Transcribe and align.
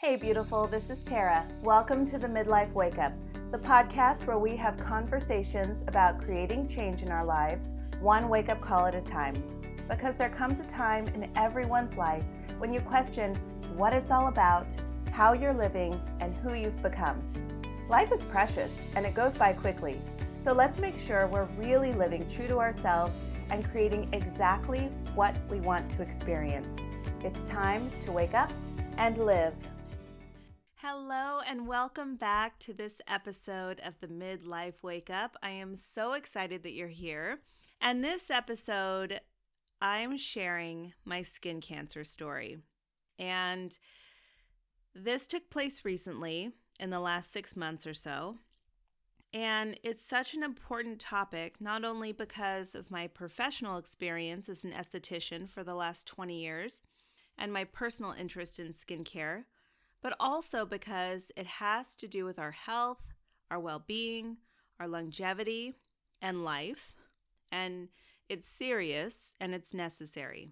Hey, 0.00 0.14
beautiful, 0.14 0.68
this 0.68 0.90
is 0.90 1.02
Tara. 1.02 1.44
Welcome 1.60 2.06
to 2.06 2.18
the 2.18 2.28
Midlife 2.28 2.72
Wake 2.72 2.98
Up, 2.98 3.12
the 3.50 3.58
podcast 3.58 4.28
where 4.28 4.38
we 4.38 4.54
have 4.54 4.78
conversations 4.78 5.82
about 5.88 6.22
creating 6.22 6.68
change 6.68 7.02
in 7.02 7.10
our 7.10 7.24
lives, 7.24 7.72
one 7.98 8.28
wake 8.28 8.48
up 8.48 8.60
call 8.60 8.86
at 8.86 8.94
a 8.94 9.00
time. 9.00 9.42
Because 9.88 10.14
there 10.14 10.28
comes 10.28 10.60
a 10.60 10.64
time 10.66 11.08
in 11.08 11.28
everyone's 11.36 11.96
life 11.96 12.22
when 12.58 12.72
you 12.72 12.78
question 12.80 13.34
what 13.74 13.92
it's 13.92 14.12
all 14.12 14.28
about, 14.28 14.68
how 15.10 15.32
you're 15.32 15.52
living, 15.52 16.00
and 16.20 16.32
who 16.36 16.54
you've 16.54 16.80
become. 16.80 17.20
Life 17.88 18.12
is 18.12 18.22
precious 18.22 18.72
and 18.94 19.04
it 19.04 19.14
goes 19.14 19.34
by 19.34 19.52
quickly, 19.52 20.00
so 20.40 20.52
let's 20.52 20.78
make 20.78 20.96
sure 20.96 21.26
we're 21.26 21.48
really 21.58 21.92
living 21.92 22.24
true 22.28 22.46
to 22.46 22.60
ourselves 22.60 23.16
and 23.50 23.68
creating 23.72 24.08
exactly 24.12 24.92
what 25.16 25.34
we 25.50 25.58
want 25.58 25.90
to 25.90 26.02
experience. 26.02 26.76
It's 27.24 27.42
time 27.50 27.90
to 28.02 28.12
wake 28.12 28.34
up 28.34 28.52
and 28.96 29.18
live. 29.18 29.54
And 31.50 31.66
welcome 31.66 32.16
back 32.16 32.58
to 32.58 32.74
this 32.74 33.00
episode 33.08 33.80
of 33.82 33.94
the 34.02 34.06
Midlife 34.06 34.82
Wake 34.82 35.08
Up. 35.08 35.34
I 35.42 35.48
am 35.48 35.76
so 35.76 36.12
excited 36.12 36.62
that 36.62 36.74
you're 36.74 36.88
here. 36.88 37.38
And 37.80 38.04
this 38.04 38.30
episode, 38.30 39.18
I'm 39.80 40.18
sharing 40.18 40.92
my 41.06 41.22
skin 41.22 41.62
cancer 41.62 42.04
story. 42.04 42.58
And 43.18 43.78
this 44.94 45.26
took 45.26 45.48
place 45.48 45.86
recently 45.86 46.50
in 46.78 46.90
the 46.90 47.00
last 47.00 47.32
six 47.32 47.56
months 47.56 47.86
or 47.86 47.94
so. 47.94 48.36
And 49.32 49.80
it's 49.82 50.04
such 50.04 50.34
an 50.34 50.42
important 50.42 51.00
topic, 51.00 51.62
not 51.62 51.82
only 51.82 52.12
because 52.12 52.74
of 52.74 52.90
my 52.90 53.06
professional 53.06 53.78
experience 53.78 54.50
as 54.50 54.64
an 54.64 54.72
esthetician 54.72 55.48
for 55.48 55.64
the 55.64 55.74
last 55.74 56.06
20 56.06 56.38
years 56.38 56.82
and 57.38 57.50
my 57.54 57.64
personal 57.64 58.12
interest 58.12 58.60
in 58.60 58.74
skincare, 58.74 59.44
but 60.02 60.14
also 60.20 60.64
because 60.64 61.30
it 61.36 61.46
has 61.46 61.94
to 61.96 62.08
do 62.08 62.24
with 62.24 62.38
our 62.38 62.52
health, 62.52 63.02
our 63.50 63.58
well 63.58 63.82
being, 63.84 64.38
our 64.78 64.88
longevity, 64.88 65.74
and 66.22 66.44
life. 66.44 66.94
And 67.50 67.88
it's 68.28 68.48
serious 68.48 69.34
and 69.40 69.54
it's 69.54 69.72
necessary. 69.72 70.50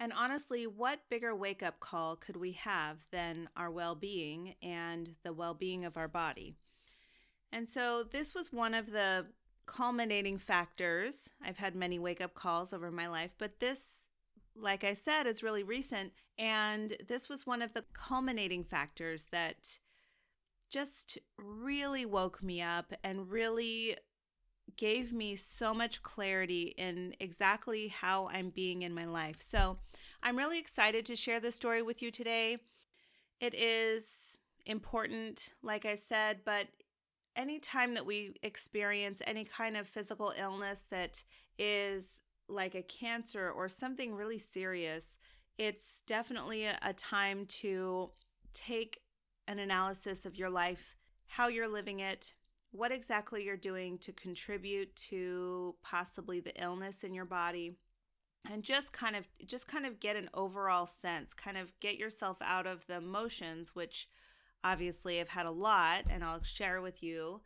And 0.00 0.12
honestly, 0.12 0.66
what 0.66 1.00
bigger 1.10 1.34
wake 1.34 1.62
up 1.62 1.80
call 1.80 2.16
could 2.16 2.36
we 2.36 2.52
have 2.52 2.98
than 3.10 3.48
our 3.56 3.70
well 3.70 3.94
being 3.94 4.54
and 4.62 5.14
the 5.24 5.32
well 5.32 5.54
being 5.54 5.84
of 5.84 5.96
our 5.96 6.08
body? 6.08 6.54
And 7.52 7.68
so 7.68 8.04
this 8.10 8.34
was 8.34 8.52
one 8.52 8.74
of 8.74 8.90
the 8.90 9.26
culminating 9.66 10.38
factors. 10.38 11.30
I've 11.44 11.58
had 11.58 11.74
many 11.74 11.98
wake 11.98 12.20
up 12.20 12.34
calls 12.34 12.72
over 12.72 12.90
my 12.90 13.08
life, 13.08 13.32
but 13.38 13.60
this, 13.60 14.07
like 14.60 14.84
I 14.84 14.94
said, 14.94 15.26
is 15.26 15.42
really 15.42 15.62
recent. 15.62 16.12
And 16.38 16.96
this 17.06 17.28
was 17.28 17.46
one 17.46 17.62
of 17.62 17.74
the 17.74 17.84
culminating 17.92 18.64
factors 18.64 19.28
that 19.32 19.78
just 20.70 21.18
really 21.38 22.04
woke 22.04 22.42
me 22.42 22.60
up 22.60 22.92
and 23.02 23.30
really 23.30 23.96
gave 24.76 25.12
me 25.12 25.34
so 25.34 25.72
much 25.72 26.02
clarity 26.02 26.74
in 26.76 27.14
exactly 27.20 27.88
how 27.88 28.28
I'm 28.28 28.50
being 28.50 28.82
in 28.82 28.94
my 28.94 29.06
life. 29.06 29.40
So 29.40 29.78
I'm 30.22 30.36
really 30.36 30.58
excited 30.58 31.06
to 31.06 31.16
share 31.16 31.40
this 31.40 31.54
story 31.54 31.82
with 31.82 32.02
you 32.02 32.10
today. 32.10 32.58
It 33.40 33.54
is 33.54 34.36
important, 34.66 35.50
like 35.62 35.86
I 35.86 35.96
said, 35.96 36.40
but 36.44 36.68
anytime 37.34 37.94
that 37.94 38.04
we 38.04 38.34
experience 38.42 39.22
any 39.26 39.44
kind 39.44 39.76
of 39.76 39.88
physical 39.88 40.34
illness 40.38 40.84
that 40.90 41.24
is 41.58 42.20
like 42.48 42.74
a 42.74 42.82
cancer 42.82 43.50
or 43.50 43.68
something 43.68 44.14
really 44.14 44.38
serious, 44.38 45.18
it's 45.58 46.02
definitely 46.06 46.64
a, 46.64 46.92
time 46.96 47.46
to 47.46 48.10
take 48.54 49.00
an 49.46 49.58
analysis 49.58 50.24
of 50.24 50.36
your 50.36 50.50
life, 50.50 50.96
how 51.26 51.48
you're 51.48 51.68
living 51.68 52.00
it, 52.00 52.34
what 52.70 52.92
exactly 52.92 53.44
you're 53.44 53.56
doing 53.56 53.98
to 53.98 54.12
contribute 54.12 54.94
to 54.94 55.74
possibly 55.82 56.40
the 56.40 56.62
illness 56.62 57.02
in 57.02 57.14
your 57.14 57.24
body 57.24 57.76
and 58.50 58.62
just 58.62 58.92
kind 58.92 59.16
of 59.16 59.26
just 59.46 59.66
kind 59.66 59.84
of 59.84 60.00
get 60.00 60.16
an 60.16 60.28
overall 60.32 60.86
sense 60.86 61.34
kind 61.34 61.56
of 61.56 61.72
get 61.80 61.96
yourself 61.96 62.36
out 62.40 62.66
of 62.66 62.86
the 62.86 62.94
emotions 62.94 63.74
which 63.74 64.08
obviously 64.64 65.20
I've 65.20 65.28
had 65.28 65.46
a 65.46 65.50
lot 65.50 66.04
and 66.08 66.24
I'll 66.24 66.42
share 66.42 66.80
with 66.80 67.02
you. 67.02 67.40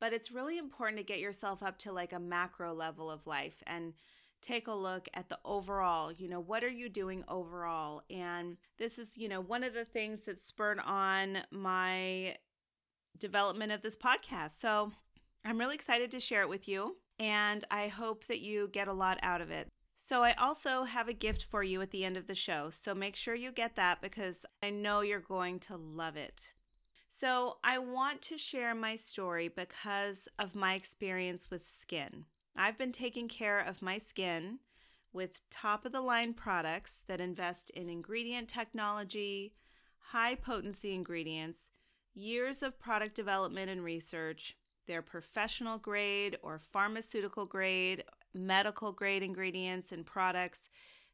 But 0.00 0.12
it's 0.12 0.32
really 0.32 0.58
important 0.58 0.98
to 0.98 1.04
get 1.04 1.18
yourself 1.18 1.62
up 1.62 1.78
to 1.78 1.92
like 1.92 2.12
a 2.12 2.18
macro 2.18 2.72
level 2.72 3.10
of 3.10 3.26
life 3.26 3.62
and 3.66 3.92
take 4.42 4.66
a 4.68 4.72
look 4.72 5.08
at 5.14 5.28
the 5.28 5.38
overall, 5.44 6.12
you 6.12 6.28
know, 6.28 6.40
what 6.40 6.64
are 6.64 6.68
you 6.68 6.88
doing 6.88 7.24
overall? 7.28 8.02
And 8.10 8.56
this 8.78 8.98
is, 8.98 9.16
you 9.16 9.28
know, 9.28 9.40
one 9.40 9.64
of 9.64 9.74
the 9.74 9.84
things 9.84 10.22
that 10.22 10.44
spurred 10.44 10.80
on 10.84 11.38
my 11.50 12.36
development 13.18 13.72
of 13.72 13.82
this 13.82 13.96
podcast. 13.96 14.52
So 14.58 14.92
I'm 15.44 15.58
really 15.58 15.74
excited 15.74 16.10
to 16.12 16.20
share 16.20 16.42
it 16.42 16.48
with 16.48 16.68
you. 16.68 16.96
And 17.18 17.64
I 17.70 17.88
hope 17.88 18.26
that 18.26 18.40
you 18.40 18.68
get 18.72 18.88
a 18.88 18.92
lot 18.92 19.18
out 19.22 19.40
of 19.40 19.50
it. 19.50 19.68
So, 20.02 20.24
I 20.24 20.32
also 20.32 20.84
have 20.84 21.08
a 21.08 21.12
gift 21.12 21.44
for 21.44 21.62
you 21.62 21.80
at 21.82 21.90
the 21.90 22.04
end 22.04 22.16
of 22.16 22.26
the 22.26 22.34
show. 22.34 22.70
So, 22.70 22.94
make 22.94 23.14
sure 23.14 23.34
you 23.34 23.52
get 23.52 23.76
that 23.76 24.00
because 24.00 24.44
I 24.62 24.70
know 24.70 25.02
you're 25.02 25.20
going 25.20 25.60
to 25.60 25.76
love 25.76 26.16
it. 26.16 26.48
So, 27.10 27.58
I 27.62 27.78
want 27.78 28.22
to 28.22 28.38
share 28.38 28.74
my 28.74 28.96
story 28.96 29.48
because 29.48 30.26
of 30.38 30.56
my 30.56 30.74
experience 30.74 31.50
with 31.50 31.70
skin. 31.70 32.24
I've 32.56 32.78
been 32.78 32.92
taking 32.92 33.28
care 33.28 33.60
of 33.60 33.82
my 33.82 33.98
skin 33.98 34.58
with 35.12 35.48
top 35.50 35.84
of 35.84 35.92
the 35.92 36.00
line 36.00 36.34
products 36.34 37.02
that 37.08 37.20
invest 37.20 37.70
in 37.70 37.88
ingredient 37.88 38.48
technology, 38.48 39.54
high 39.98 40.34
potency 40.34 40.94
ingredients, 40.94 41.68
years 42.14 42.62
of 42.62 42.78
product 42.78 43.14
development 43.14 43.70
and 43.70 43.82
research. 43.82 44.56
They're 44.86 45.02
professional 45.02 45.78
grade 45.78 46.38
or 46.42 46.58
pharmaceutical 46.58 47.46
grade 47.46 48.04
medical 48.34 48.92
grade 48.92 49.22
ingredients 49.22 49.92
and 49.92 50.06
products. 50.06 50.68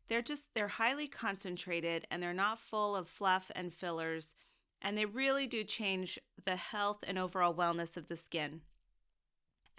They're 0.08 0.22
just 0.22 0.44
they're 0.54 0.68
highly 0.68 1.08
concentrated 1.08 2.06
and 2.10 2.22
they're 2.22 2.34
not 2.34 2.60
full 2.60 2.94
of 2.94 3.08
fluff 3.08 3.50
and 3.54 3.72
fillers 3.72 4.34
and 4.82 4.97
they 4.97 5.06
really 5.06 5.47
do 5.47 5.64
change 5.64 6.18
the 6.44 6.56
health 6.56 6.98
and 7.06 7.18
overall 7.18 7.54
wellness 7.54 7.97
of 7.97 8.08
the 8.08 8.16
skin. 8.16 8.60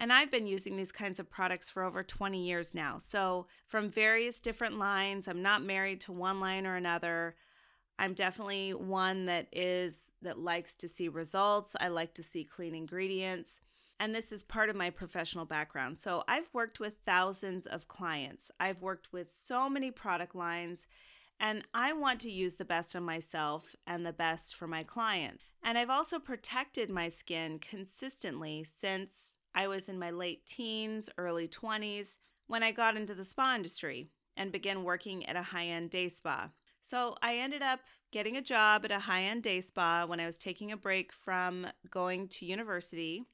And 0.00 0.12
I've 0.12 0.30
been 0.30 0.46
using 0.46 0.76
these 0.76 0.92
kinds 0.92 1.18
of 1.18 1.30
products 1.30 1.68
for 1.68 1.82
over 1.82 2.02
20 2.02 2.44
years 2.44 2.74
now. 2.74 2.98
So, 2.98 3.46
from 3.66 3.90
various 3.90 4.40
different 4.40 4.78
lines, 4.78 5.26
I'm 5.26 5.42
not 5.42 5.62
married 5.62 6.00
to 6.02 6.12
one 6.12 6.38
line 6.40 6.66
or 6.66 6.76
another. 6.76 7.34
I'm 7.98 8.14
definitely 8.14 8.74
one 8.74 9.26
that 9.26 9.48
is 9.50 10.12
that 10.22 10.38
likes 10.38 10.74
to 10.76 10.88
see 10.88 11.08
results. 11.08 11.74
I 11.80 11.88
like 11.88 12.14
to 12.14 12.22
see 12.22 12.44
clean 12.44 12.74
ingredients 12.74 13.60
and 14.00 14.14
this 14.14 14.30
is 14.32 14.42
part 14.42 14.70
of 14.70 14.76
my 14.76 14.90
professional 14.90 15.44
background. 15.44 15.98
So 15.98 16.22
I've 16.28 16.48
worked 16.52 16.78
with 16.78 16.94
thousands 17.04 17.66
of 17.66 17.88
clients, 17.88 18.50
I've 18.60 18.80
worked 18.80 19.12
with 19.12 19.28
so 19.32 19.68
many 19.68 19.90
product 19.90 20.34
lines. 20.34 20.86
And 21.40 21.62
I 21.72 21.92
want 21.92 22.18
to 22.22 22.32
use 22.32 22.56
the 22.56 22.64
best 22.64 22.96
on 22.96 23.04
myself 23.04 23.76
and 23.86 24.04
the 24.04 24.12
best 24.12 24.56
for 24.56 24.66
my 24.66 24.82
clients. 24.82 25.44
And 25.62 25.78
I've 25.78 25.88
also 25.88 26.18
protected 26.18 26.90
my 26.90 27.08
skin 27.08 27.60
consistently 27.60 28.64
since 28.64 29.36
I 29.54 29.68
was 29.68 29.88
in 29.88 29.98
my 29.98 30.10
late 30.10 30.46
teens, 30.46 31.10
early 31.18 31.48
20s, 31.48 32.16
when 32.46 32.62
I 32.62 32.70
got 32.72 32.96
into 32.96 33.14
the 33.14 33.24
spa 33.24 33.54
industry 33.54 34.10
and 34.36 34.52
began 34.52 34.84
working 34.84 35.26
at 35.26 35.36
a 35.36 35.42
high 35.42 35.66
end 35.66 35.90
day 35.90 36.08
spa. 36.08 36.50
So 36.82 37.16
I 37.20 37.36
ended 37.36 37.60
up 37.60 37.80
getting 38.12 38.36
a 38.36 38.42
job 38.42 38.84
at 38.84 38.90
a 38.90 39.00
high 39.00 39.24
end 39.24 39.42
day 39.42 39.60
spa 39.60 40.06
when 40.06 40.20
I 40.20 40.26
was 40.26 40.38
taking 40.38 40.72
a 40.72 40.76
break 40.76 41.12
from 41.12 41.66
going 41.90 42.28
to 42.28 42.46
university 42.46 43.24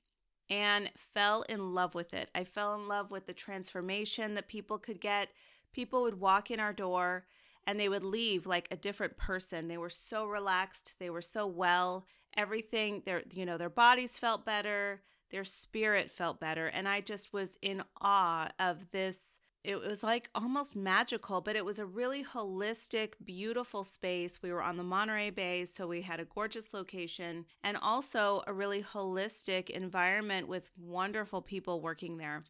and 0.51 0.91
fell 1.15 1.43
in 1.43 1.75
love 1.75 1.95
with 1.95 2.13
it. 2.13 2.31
I 2.35 2.45
fell 2.45 2.75
in 2.75 2.89
love 2.89 3.11
with 3.11 3.27
the 3.27 3.33
transformation 3.33 4.35
that 4.35 4.49
people 4.49 4.79
could 4.79 5.01
get. 5.01 5.29
People 5.73 6.03
would 6.03 6.21
walk 6.21 6.51
in 6.51 6.61
our 6.61 6.73
door 6.73 7.27
and 7.67 7.79
they 7.79 7.89
would 7.89 8.05
leave 8.05 8.47
like 8.47 8.69
a 8.71 8.77
different 8.77 9.17
person. 9.17 9.69
They 9.69 9.79
were 9.79 9.91
so 9.91 10.27
relaxed, 10.27 10.95
they 10.99 11.11
were 11.11 11.23
so 11.23 11.47
well. 11.47 12.07
Everything 12.37 13.03
their 13.07 13.23
you 13.33 13.47
know, 13.47 13.57
their 13.57 13.71
bodies 13.71 14.19
felt 14.19 14.45
better, 14.45 15.03
their 15.35 15.45
spirit 15.45 16.13
felt 16.13 16.39
better, 16.39 16.69
and 16.69 16.89
I 16.89 17.01
just 17.01 17.33
was 17.33 17.59
in 17.61 17.83
awe 18.01 18.51
of 18.61 18.93
this 18.93 19.39
it 19.65 19.81
was 19.81 20.03
like 20.03 20.29
almost 20.35 20.77
magical, 20.77 21.41
but 21.41 21.57
it 21.57 21.65
was 21.65 21.79
a 21.79 21.87
really 21.87 22.23
holistic, 22.23 23.15
beautiful 23.25 23.83
space. 23.83 24.43
We 24.43 24.53
were 24.53 24.63
on 24.63 24.77
the 24.77 24.83
Monterey 24.83 25.31
Bay, 25.31 25.65
so 25.65 25.87
we 25.87 26.03
had 26.03 26.21
a 26.21 26.27
gorgeous 26.27 26.75
location 26.75 27.47
and 27.65 27.79
also 27.79 28.43
a 28.47 28.53
really 28.53 28.83
holistic 28.83 29.71
environment 29.71 30.49
with 30.49 30.71
wonderful 30.77 31.41
people 31.41 31.81
working 31.81 32.19
there. 32.19 32.45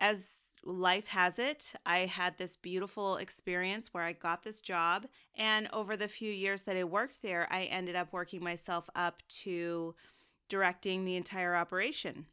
As 0.00 0.40
life 0.64 1.06
has 1.06 1.38
it, 1.38 1.74
I 1.86 2.06
had 2.06 2.38
this 2.38 2.56
beautiful 2.56 3.18
experience 3.18 3.94
where 3.94 4.02
I 4.02 4.12
got 4.12 4.42
this 4.42 4.60
job. 4.60 5.06
And 5.36 5.68
over 5.72 5.96
the 5.96 6.08
few 6.08 6.32
years 6.32 6.64
that 6.64 6.76
I 6.76 6.82
worked 6.82 7.22
there, 7.22 7.46
I 7.52 7.64
ended 7.64 7.94
up 7.94 8.12
working 8.12 8.42
myself 8.42 8.90
up 8.96 9.22
to 9.44 9.94
directing 10.48 11.04
the 11.04 11.16
entire 11.16 11.54
operation. 11.54 12.26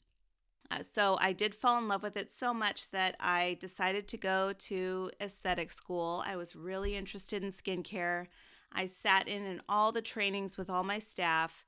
Uh, 0.71 0.81
so 0.81 1.17
I 1.21 1.33
did 1.33 1.53
fall 1.53 1.77
in 1.77 1.87
love 1.87 2.01
with 2.01 2.17
it 2.17 2.29
so 2.29 2.53
much 2.53 2.89
that 2.91 3.15
I 3.19 3.57
decided 3.59 4.07
to 4.07 4.17
go 4.17 4.53
to 4.53 5.11
aesthetic 5.21 5.71
school. 5.71 6.23
I 6.25 6.35
was 6.35 6.55
really 6.55 6.95
interested 6.95 7.43
in 7.43 7.51
skincare. 7.51 8.27
I 8.71 8.87
sat 8.87 9.27
in 9.27 9.43
in 9.43 9.61
all 9.69 9.91
the 9.91 10.01
trainings 10.01 10.57
with 10.57 10.69
all 10.69 10.83
my 10.83 10.99
staff, 10.99 11.65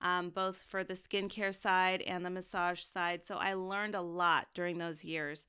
um, 0.00 0.30
both 0.30 0.64
for 0.68 0.84
the 0.84 0.94
skincare 0.94 1.54
side 1.54 2.02
and 2.02 2.24
the 2.24 2.30
massage 2.30 2.82
side. 2.82 3.24
So 3.24 3.36
I 3.36 3.54
learned 3.54 3.94
a 3.94 4.00
lot 4.00 4.48
during 4.54 4.78
those 4.78 5.04
years. 5.04 5.46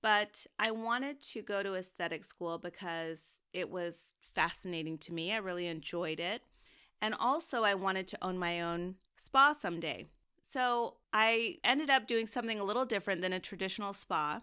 But 0.00 0.46
I 0.58 0.72
wanted 0.72 1.20
to 1.20 1.42
go 1.42 1.62
to 1.62 1.74
aesthetic 1.74 2.24
school 2.24 2.58
because 2.58 3.40
it 3.52 3.70
was 3.70 4.14
fascinating 4.34 4.98
to 4.98 5.14
me. 5.14 5.32
I 5.32 5.36
really 5.36 5.66
enjoyed 5.68 6.18
it. 6.18 6.42
And 7.00 7.14
also, 7.18 7.62
I 7.62 7.74
wanted 7.74 8.08
to 8.08 8.18
own 8.24 8.38
my 8.38 8.60
own 8.60 8.96
spa 9.16 9.52
someday. 9.52 10.06
So 10.40 10.96
I 11.12 11.56
ended 11.64 11.90
up 11.90 12.06
doing 12.06 12.26
something 12.26 12.60
a 12.60 12.64
little 12.64 12.84
different 12.84 13.22
than 13.22 13.32
a 13.32 13.40
traditional 13.40 13.92
spa. 13.92 14.42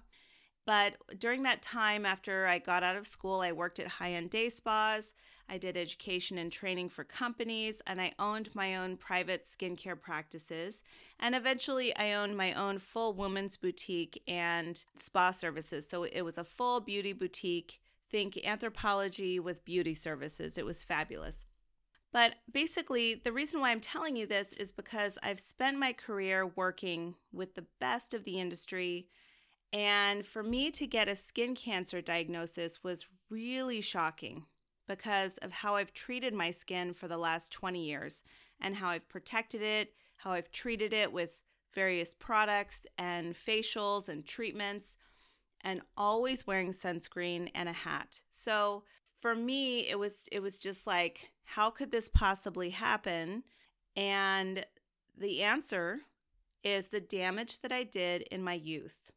But 0.66 0.98
during 1.18 1.44
that 1.44 1.62
time, 1.62 2.06
after 2.06 2.46
I 2.46 2.60
got 2.60 2.84
out 2.84 2.96
of 2.96 3.08
school, 3.08 3.42
I 3.42 3.52
worked 3.52 3.80
at 3.80 3.88
high 3.88 4.12
end 4.12 4.30
day 4.30 4.50
spas. 4.50 5.14
I 5.50 5.58
did 5.58 5.76
education 5.76 6.38
and 6.38 6.52
training 6.52 6.90
for 6.90 7.04
companies, 7.04 7.82
and 7.88 8.00
I 8.00 8.14
owned 8.20 8.54
my 8.54 8.76
own 8.76 8.98
private 8.98 9.46
skincare 9.46 10.00
practices. 10.00 10.84
And 11.20 11.34
eventually, 11.34 11.96
I 11.96 12.14
owned 12.14 12.38
my 12.38 12.54
own 12.54 12.78
full 12.78 13.14
women's 13.14 13.58
boutique 13.58 14.22
and 14.28 14.84
spa 14.96 15.32
services. 15.32 15.88
So 15.90 16.04
it 16.04 16.22
was 16.22 16.38
a 16.38 16.44
full 16.44 16.82
beauty 16.82 17.14
boutique. 17.14 17.82
Think 18.12 18.36
Anthropologie 18.36 19.40
with 19.40 19.66
beauty 19.66 19.96
services. 19.96 20.58
It 20.58 20.66
was 20.66 20.84
fabulous. 20.84 21.46
But 22.12 22.36
basically, 22.52 23.16
the 23.16 23.32
reason 23.32 23.60
why 23.60 23.70
I'm 23.70 23.82
telling 23.82 24.16
you 24.16 24.26
this 24.26 24.54
is 24.54 24.72
because 24.72 25.20
I've 25.22 25.40
spent 25.40 25.78
my 25.78 25.94
career 25.94 26.46
working 26.46 27.16
with 27.32 27.56
the 27.56 27.66
best 27.80 28.14
of 28.14 28.24
the 28.24 28.40
industry 28.40 29.08
and 29.72 30.26
for 30.26 30.42
me 30.42 30.72
to 30.72 30.88
get 30.88 31.08
a 31.08 31.16
skin 31.16 31.56
cancer 31.56 32.02
diagnosis 32.02 32.84
was 32.84 33.06
really 33.30 33.82
shocking 33.82 34.46
because 34.88 35.38
of 35.38 35.52
how 35.52 35.76
I've 35.76 35.94
treated 35.94 36.34
my 36.34 36.50
skin 36.50 36.94
for 36.94 37.08
the 37.08 37.18
last 37.18 37.52
20 37.52 37.84
years 37.84 38.24
and 38.60 38.76
how 38.76 38.90
I've 38.90 39.08
protected 39.08 39.62
it, 39.62 39.94
how 40.18 40.32
I've 40.32 40.52
treated 40.52 40.94
it 40.94 41.14
with 41.14 41.38
various 41.76 42.16
products 42.16 42.88
and 42.98 43.36
facials 43.36 44.10
and 44.10 44.26
treatments, 44.26 44.96
and 45.62 45.82
always 45.96 46.48
wearing 46.48 46.72
sunscreen 46.72 47.52
and 47.54 47.70
a 47.70 47.74
hat. 47.74 48.22
So 48.32 48.84
for 49.22 49.36
me, 49.36 49.88
it 49.88 50.00
was 50.00 50.26
it 50.32 50.42
was 50.42 50.58
just 50.58 50.88
like, 50.88 51.32
how 51.44 51.70
could 51.70 51.92
this 51.92 52.10
possibly 52.10 52.70
happen? 52.70 53.44
And 53.96 54.66
the 55.18 55.44
answer 55.44 56.00
is 56.64 56.88
the 56.88 57.02
damage 57.02 57.62
that 57.62 57.72
I 57.72 57.84
did 57.84 58.24
in 58.24 58.44
my 58.44 58.54
youth. 58.54 59.12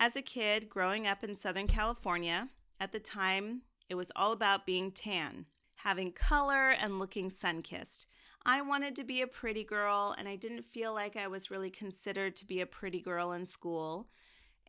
As 0.00 0.16
a 0.16 0.22
kid 0.22 0.68
growing 0.68 1.06
up 1.06 1.24
in 1.24 1.36
Southern 1.36 1.66
California, 1.66 2.48
at 2.80 2.92
the 2.92 3.00
time 3.00 3.62
it 3.88 3.94
was 3.94 4.12
all 4.14 4.32
about 4.32 4.66
being 4.66 4.92
tan, 4.92 5.46
having 5.76 6.12
color, 6.12 6.70
and 6.70 6.98
looking 6.98 7.30
sun 7.30 7.62
kissed. 7.62 8.06
I 8.46 8.62
wanted 8.62 8.96
to 8.96 9.04
be 9.04 9.20
a 9.20 9.26
pretty 9.26 9.64
girl, 9.64 10.14
and 10.16 10.28
I 10.28 10.36
didn't 10.36 10.72
feel 10.72 10.94
like 10.94 11.16
I 11.16 11.26
was 11.26 11.50
really 11.50 11.70
considered 11.70 12.36
to 12.36 12.46
be 12.46 12.60
a 12.60 12.66
pretty 12.66 13.00
girl 13.00 13.32
in 13.32 13.46
school. 13.46 14.08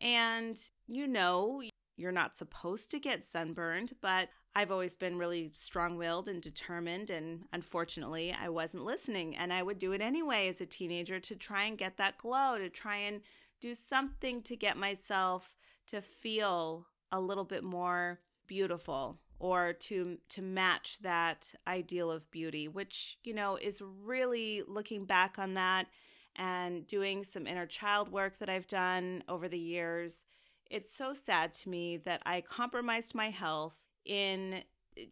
And 0.01 0.60
you 0.88 1.07
know, 1.07 1.62
you're 1.95 2.12
not 2.12 2.38
supposed 2.38 2.92
to 2.92 3.00
get 3.00 3.30
sunburned, 3.30 3.94
but 4.01 4.30
I've 4.56 4.72
always 4.72 4.96
been 4.96 5.18
really 5.18 5.51
strong 5.54 5.98
willed 5.98 6.28
and 6.28 6.42
determined. 6.42 7.10
And 7.10 7.46
unfortunately, 7.54 8.36
I 8.38 8.50
wasn't 8.50 8.86
listening. 8.86 9.36
And 9.36 9.54
I 9.54 9.63
would 9.63 9.80
do 9.80 9.92
it 9.92 10.01
anyway 10.01 10.48
as 10.48 10.60
a 10.60 10.66
teenager 10.66 11.19
to 11.19 11.36
try 11.36 11.63
and 11.63 11.78
get 11.78 11.98
that 11.98 12.18
glow, 12.18 12.57
to 12.57 12.69
try 12.69 12.98
and 12.98 13.22
do 13.62 13.74
something 13.75 14.42
to 14.44 14.56
get 14.56 14.78
myself 14.78 15.57
to 15.88 16.01
feel 16.01 16.88
a 17.12 17.19
little 17.19 17.44
bit 17.44 17.63
more 17.63 18.19
beautiful 18.48 19.19
or 19.40 19.74
to 19.74 20.18
to 20.28 20.42
match 20.42 20.98
that 21.01 21.54
ideal 21.68 22.12
of 22.12 22.30
beauty 22.31 22.68
which 22.68 23.18
you 23.24 23.34
know 23.34 23.56
is 23.56 23.81
really 24.04 24.63
looking 24.68 25.06
back 25.06 25.38
on 25.40 25.54
that 25.54 25.88
and 26.36 26.88
doing 26.88 27.24
some 27.24 27.48
inner 27.48 27.66
child 27.66 28.12
work 28.12 28.38
that 28.40 28.50
I've 28.50 28.68
done 28.68 29.24
over 29.28 29.48
the 29.48 29.60
years 29.60 30.25
it's 30.69 30.94
so 30.94 31.13
sad 31.13 31.54
to 31.56 31.69
me 31.69 31.98
that 31.98 32.22
I 32.25 32.42
compromised 32.42 33.16
my 33.16 33.30
health 33.30 33.75
in 34.06 34.63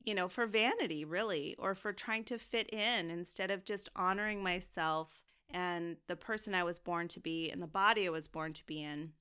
you 0.04 0.13
know 0.13 0.28
for 0.28 0.45
vanity 0.45 1.06
really 1.06 1.56
or 1.60 1.75
for 1.75 1.94
trying 1.94 2.24
to 2.24 2.38
fit 2.38 2.69
in 2.74 3.10
instead 3.10 3.51
of 3.51 3.63
just 3.63 3.89
honoring 3.95 4.44
myself 4.44 5.24
and 5.50 5.98
the 6.07 6.16
person 6.16 6.54
I 6.54 6.63
was 6.63 6.80
born 6.80 7.07
to 7.10 7.19
be 7.19 7.50
and 7.50 7.62
the 7.62 7.68
body 7.68 8.07
I 8.07 8.10
was 8.10 8.28
born 8.28 8.54
to 8.54 8.66
be 8.66 8.84
in. 8.84 9.13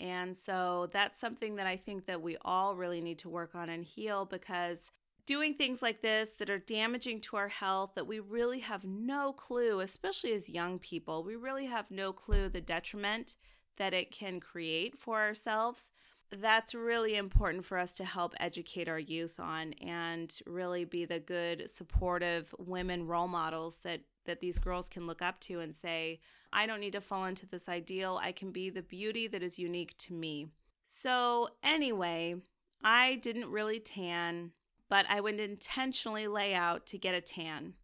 And 0.00 0.36
so 0.36 0.90
that's 0.92 1.18
something 1.18 1.56
that 1.56 1.66
I 1.66 1.76
think 1.76 2.06
that 2.06 2.20
we 2.20 2.36
all 2.42 2.76
really 2.76 3.00
need 3.00 3.18
to 3.20 3.28
work 3.28 3.54
on 3.54 3.68
and 3.68 3.84
heal 3.84 4.24
because 4.24 4.90
doing 5.26 5.54
things 5.54 5.80
like 5.80 6.02
this 6.02 6.34
that 6.34 6.50
are 6.50 6.58
damaging 6.58 7.20
to 7.22 7.36
our 7.36 7.48
health 7.48 7.92
that 7.94 8.06
we 8.06 8.20
really 8.20 8.60
have 8.60 8.84
no 8.84 9.32
clue, 9.32 9.80
especially 9.80 10.32
as 10.32 10.48
young 10.48 10.78
people, 10.78 11.24
we 11.24 11.36
really 11.36 11.66
have 11.66 11.90
no 11.90 12.12
clue 12.12 12.48
the 12.48 12.60
detriment 12.60 13.36
that 13.76 13.94
it 13.94 14.10
can 14.10 14.40
create 14.40 14.98
for 14.98 15.20
ourselves. 15.20 15.90
That's 16.30 16.74
really 16.74 17.16
important 17.16 17.64
for 17.64 17.78
us 17.78 17.96
to 17.96 18.04
help 18.04 18.34
educate 18.40 18.88
our 18.88 18.98
youth 18.98 19.38
on 19.38 19.72
and 19.74 20.36
really 20.46 20.84
be 20.84 21.04
the 21.04 21.20
good, 21.20 21.70
supportive 21.70 22.54
women 22.58 23.06
role 23.06 23.28
models 23.28 23.80
that 23.80 24.00
that 24.24 24.40
these 24.40 24.58
girls 24.58 24.88
can 24.88 25.06
look 25.06 25.22
up 25.22 25.38
to 25.40 25.60
and 25.60 25.74
say, 25.74 26.18
I 26.52 26.66
don't 26.66 26.80
need 26.80 26.92
to 26.94 27.00
fall 27.00 27.26
into 27.26 27.46
this 27.46 27.68
ideal. 27.68 28.18
I 28.22 28.32
can 28.32 28.52
be 28.52 28.70
the 28.70 28.82
beauty 28.82 29.26
that 29.28 29.42
is 29.42 29.58
unique 29.58 29.96
to 29.98 30.14
me. 30.14 30.48
So, 30.84 31.48
anyway, 31.62 32.36
I 32.82 33.16
didn't 33.16 33.50
really 33.50 33.80
tan, 33.80 34.52
but 34.88 35.06
I 35.08 35.20
would 35.20 35.40
intentionally 35.40 36.26
lay 36.26 36.54
out 36.54 36.86
to 36.86 36.98
get 36.98 37.14
a 37.14 37.20
tan. 37.20 37.74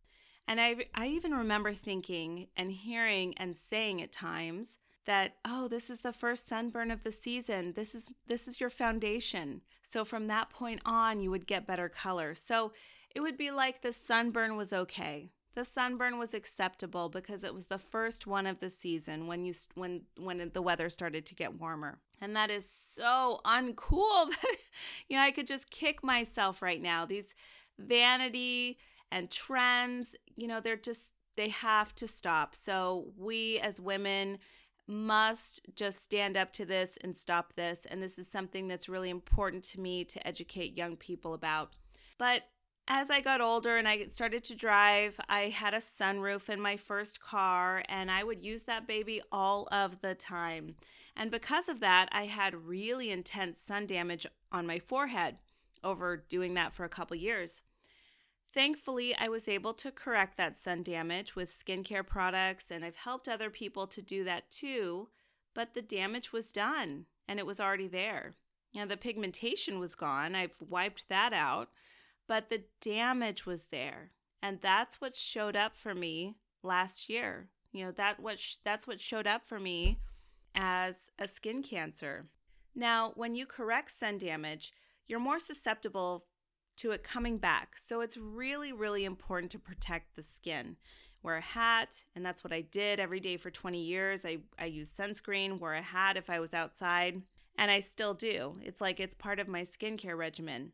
And 0.47 0.61
I, 0.61 0.77
I 0.95 1.09
even 1.09 1.33
remember 1.33 1.73
thinking 1.73 2.49
and 2.57 2.73
hearing 2.73 3.35
and 3.37 3.57
saying 3.57 4.03
at 4.03 4.13
times 4.13 4.77
that 5.07 5.37
oh 5.45 5.69
this 5.69 5.91
is 5.91 6.01
the 6.01 6.13
first 6.13 6.47
sunburn 6.47 6.91
of 6.91 7.03
the 7.03 7.13
season 7.13 7.73
this 7.75 7.95
is 7.95 8.13
this 8.27 8.47
is 8.47 8.61
your 8.61 8.71
foundation 8.71 9.63
so 9.83 10.05
from 10.05 10.27
that 10.27 10.51
point 10.51 10.81
on 10.85 11.21
you 11.21 11.31
would 11.31 11.47
get 11.47 11.67
better 11.67 11.89
color 11.89 12.35
so 12.35 12.73
it 13.15 13.21
would 13.21 13.37
be 13.37 13.51
like 13.51 13.81
the 13.81 13.93
sunburn 13.93 14.57
was 14.57 14.73
okay 14.73 15.31
the 15.55 15.65
sunburn 15.65 16.19
was 16.19 16.33
acceptable 16.33 17.09
because 17.09 17.43
it 17.43 17.53
was 17.53 17.67
the 17.67 17.79
first 17.79 18.27
one 18.27 18.47
of 18.47 18.61
the 18.61 18.71
season 18.71 19.27
when 19.27 19.45
you 19.45 19.53
when 19.75 20.03
when 20.17 20.51
the 20.53 20.63
weather 20.63 20.89
started 20.89 21.27
to 21.27 21.35
get 21.35 21.59
warmer. 21.59 21.99
And 22.21 22.37
that 22.37 22.51
is 22.51 22.69
so 22.69 23.41
uncool 23.45 24.29
that 24.31 24.57
you 25.09 25.17
know 25.17 25.23
I 25.23 25.33
could 25.33 25.47
just 25.47 25.71
kick 25.71 26.05
myself 26.05 26.63
right 26.63 26.81
now. 26.81 27.05
These 27.05 27.35
vanity 27.79 28.79
and 29.11 29.31
trends, 29.31 30.15
you 30.37 30.47
know, 30.47 30.61
they're 30.61 30.77
just 30.77 31.15
they 31.37 31.49
have 31.49 31.95
to 31.97 32.07
stop. 32.07 32.55
So 32.55 33.13
we 33.17 33.59
as 33.59 33.81
women 33.81 34.39
must 34.91 35.61
just 35.75 36.03
stand 36.03 36.37
up 36.37 36.53
to 36.55 36.65
this 36.65 36.99
and 37.03 37.17
stop 37.17 37.55
this 37.55 37.87
and 37.91 38.03
this 38.03 38.19
is 38.19 38.29
something 38.29 38.69
that's 38.69 38.89
really 38.89 39.11
important 39.11 39.65
to 39.65 39.81
me 39.81 40.05
to 40.05 40.27
educate 40.27 40.77
young 40.77 40.97
people 40.97 41.35
about. 41.35 41.77
But 42.19 42.43
as 42.89 43.09
I 43.09 43.21
got 43.21 43.41
older 43.41 43.77
and 43.77 43.87
I 43.87 44.07
started 44.07 44.43
to 44.45 44.55
drive, 44.57 45.21
I 45.29 45.43
had 45.43 45.75
a 45.75 45.79
sunroof 45.79 46.49
in 46.49 46.61
my 46.61 46.77
first 46.77 47.21
car 47.21 47.85
and 47.89 48.11
I 48.11 48.25
would 48.25 48.45
use 48.45 48.65
that 48.65 48.89
baby 48.89 49.23
all 49.31 49.69
of 49.71 50.01
the 50.01 50.15
time. 50.17 50.75
And 51.17 51.31
because 51.31 51.69
of 51.69 51.81
that, 51.81 52.09
I 52.11 52.27
had 52.27 52.67
really 52.67 53.11
intense 53.11 53.59
sun 53.59 53.87
damage 53.87 54.27
on 54.51 54.67
my 54.67 54.81
forehead 54.81 55.37
over 55.85 56.17
doing 56.29 56.55
that 56.55 56.75
for 56.75 56.85
a 56.85 56.89
couple 56.89 57.17
years. 57.17 57.63
Thankfully, 58.53 59.15
I 59.17 59.29
was 59.29 59.47
able 59.47 59.75
to 59.75 59.93
correct 59.93 60.37
that 60.37 60.59
sun 60.59 60.83
damage 60.83 61.37
with 61.37 61.53
skincare 61.53 62.07
products, 62.07 62.71
and 62.71 62.85
I've 62.85 62.97
helped 62.97 63.29
other 63.29 63.51
people 63.51 63.87
to 63.87 64.03
do 64.03 64.25
that 64.25 64.51
too. 64.51 65.09
But 65.55 65.75
the 65.75 65.83
damage 65.83 66.33
was 66.33 66.51
done 66.51 67.07
and 67.29 67.39
it 67.39 67.47
was 67.47 67.61
already 67.61 67.89
there. 67.89 68.35
Now, 68.75 68.87
the 68.87 68.97
pigmentation 68.97 69.79
was 69.81 69.95
gone. 69.95 70.35
I've 70.35 70.57
wiped 70.61 71.09
that 71.09 71.33
out 71.33 71.71
but 72.31 72.49
the 72.49 72.63
damage 72.81 73.45
was 73.45 73.65
there. 73.73 74.13
And 74.41 74.61
that's 74.61 75.01
what 75.01 75.17
showed 75.17 75.57
up 75.57 75.75
for 75.75 75.97
me 75.97 76.37
last 76.63 77.09
year. 77.09 77.49
You 77.73 77.87
know, 77.87 77.91
that 77.91 78.21
what 78.21 78.39
sh- 78.39 78.59
that's 78.65 78.87
what 78.87 79.01
showed 79.01 79.27
up 79.27 79.45
for 79.45 79.59
me 79.59 79.99
as 80.55 81.11
a 81.19 81.27
skin 81.27 81.65
cancer. 81.65 82.27
Now, 82.73 83.11
when 83.17 83.35
you 83.35 83.47
correct 83.47 83.91
sun 83.91 84.17
damage, 84.17 84.73
you're 85.09 85.19
more 85.19 85.41
susceptible 85.41 86.23
to 86.81 86.93
it 86.93 87.03
coming 87.03 87.39
back. 87.39 87.77
So 87.77 88.01
it's 88.01 88.17
really 88.17 88.73
really 88.73 89.05
important 89.05 89.53
to 89.53 89.59
protect 89.59 90.17
the 90.17 90.23
skin. 90.23 90.77
Wear 91.23 91.37
a 91.37 91.43
hat, 91.43 92.05
and 92.17 92.25
that's 92.25 92.43
what 92.43 92.53
I 92.53 92.63
did 92.63 92.99
every 92.99 93.21
day 93.21 93.37
for 93.37 93.51
20 93.51 93.83
years. 93.83 94.25
I 94.25 94.39
I 94.59 94.67
used 94.67 94.97
sunscreen, 94.97 95.59
wore 95.59 95.75
a 95.75 95.83
hat 95.83 96.17
if 96.17 96.31
I 96.31 96.41
was 96.41 96.55
outside, 96.55 97.23
and 97.57 97.71
I 97.71 97.81
still 97.81 98.15
do. 98.15 98.57
It's 98.63 98.81
like 98.81 99.01
it's 99.01 99.15
part 99.15 99.39
of 99.39 99.49
my 99.49 99.63
skincare 99.63 100.17
regimen. 100.17 100.73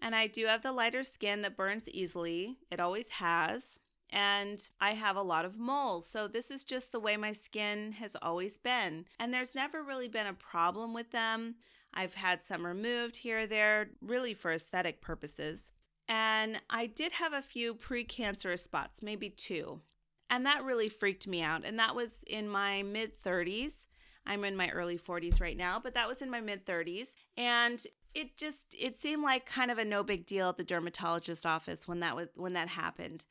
And 0.00 0.14
I 0.14 0.26
do 0.26 0.46
have 0.46 0.62
the 0.62 0.72
lighter 0.72 1.04
skin 1.04 1.42
that 1.42 1.56
burns 1.56 1.88
easily, 1.88 2.56
it 2.70 2.80
always 2.80 3.10
has. 3.10 3.78
And 4.12 4.66
I 4.80 4.94
have 4.94 5.16
a 5.16 5.22
lot 5.22 5.44
of 5.44 5.58
moles. 5.58 6.06
So, 6.06 6.26
this 6.26 6.50
is 6.50 6.64
just 6.64 6.90
the 6.90 6.98
way 6.98 7.16
my 7.16 7.30
skin 7.32 7.92
has 7.92 8.16
always 8.20 8.58
been. 8.58 9.04
And 9.20 9.32
there's 9.32 9.54
never 9.54 9.82
really 9.82 10.08
been 10.08 10.26
a 10.26 10.32
problem 10.32 10.92
with 10.92 11.12
them. 11.12 11.56
I've 11.92 12.14
had 12.14 12.42
some 12.42 12.66
removed 12.66 13.18
here 13.18 13.40
or 13.40 13.46
there, 13.46 13.90
really 14.00 14.34
for 14.34 14.52
aesthetic 14.52 15.00
purposes. 15.00 15.70
And 16.08 16.60
I 16.68 16.86
did 16.86 17.12
have 17.12 17.32
a 17.32 17.42
few 17.42 17.74
precancerous 17.74 18.60
spots, 18.60 19.02
maybe 19.02 19.30
two. 19.30 19.80
And 20.28 20.46
that 20.46 20.64
really 20.64 20.88
freaked 20.88 21.26
me 21.26 21.42
out. 21.42 21.64
And 21.64 21.78
that 21.78 21.94
was 21.94 22.24
in 22.26 22.48
my 22.48 22.82
mid 22.82 23.20
30s. 23.20 23.86
I'm 24.26 24.44
in 24.44 24.56
my 24.56 24.70
early 24.70 24.98
40s 24.98 25.40
right 25.40 25.56
now, 25.56 25.80
but 25.82 25.94
that 25.94 26.08
was 26.08 26.22
in 26.22 26.30
my 26.30 26.40
mid 26.40 26.66
30s. 26.66 27.08
And 27.36 27.84
it 28.14 28.36
just 28.36 28.74
it 28.78 29.00
seemed 29.00 29.22
like 29.22 29.46
kind 29.46 29.70
of 29.70 29.78
a 29.78 29.84
no 29.84 30.02
big 30.02 30.26
deal 30.26 30.48
at 30.48 30.56
the 30.56 30.64
dermatologist 30.64 31.46
office 31.46 31.86
when 31.86 32.00
that 32.00 32.16
was 32.16 32.28
when 32.34 32.52
that 32.54 32.68
happened. 32.68 33.24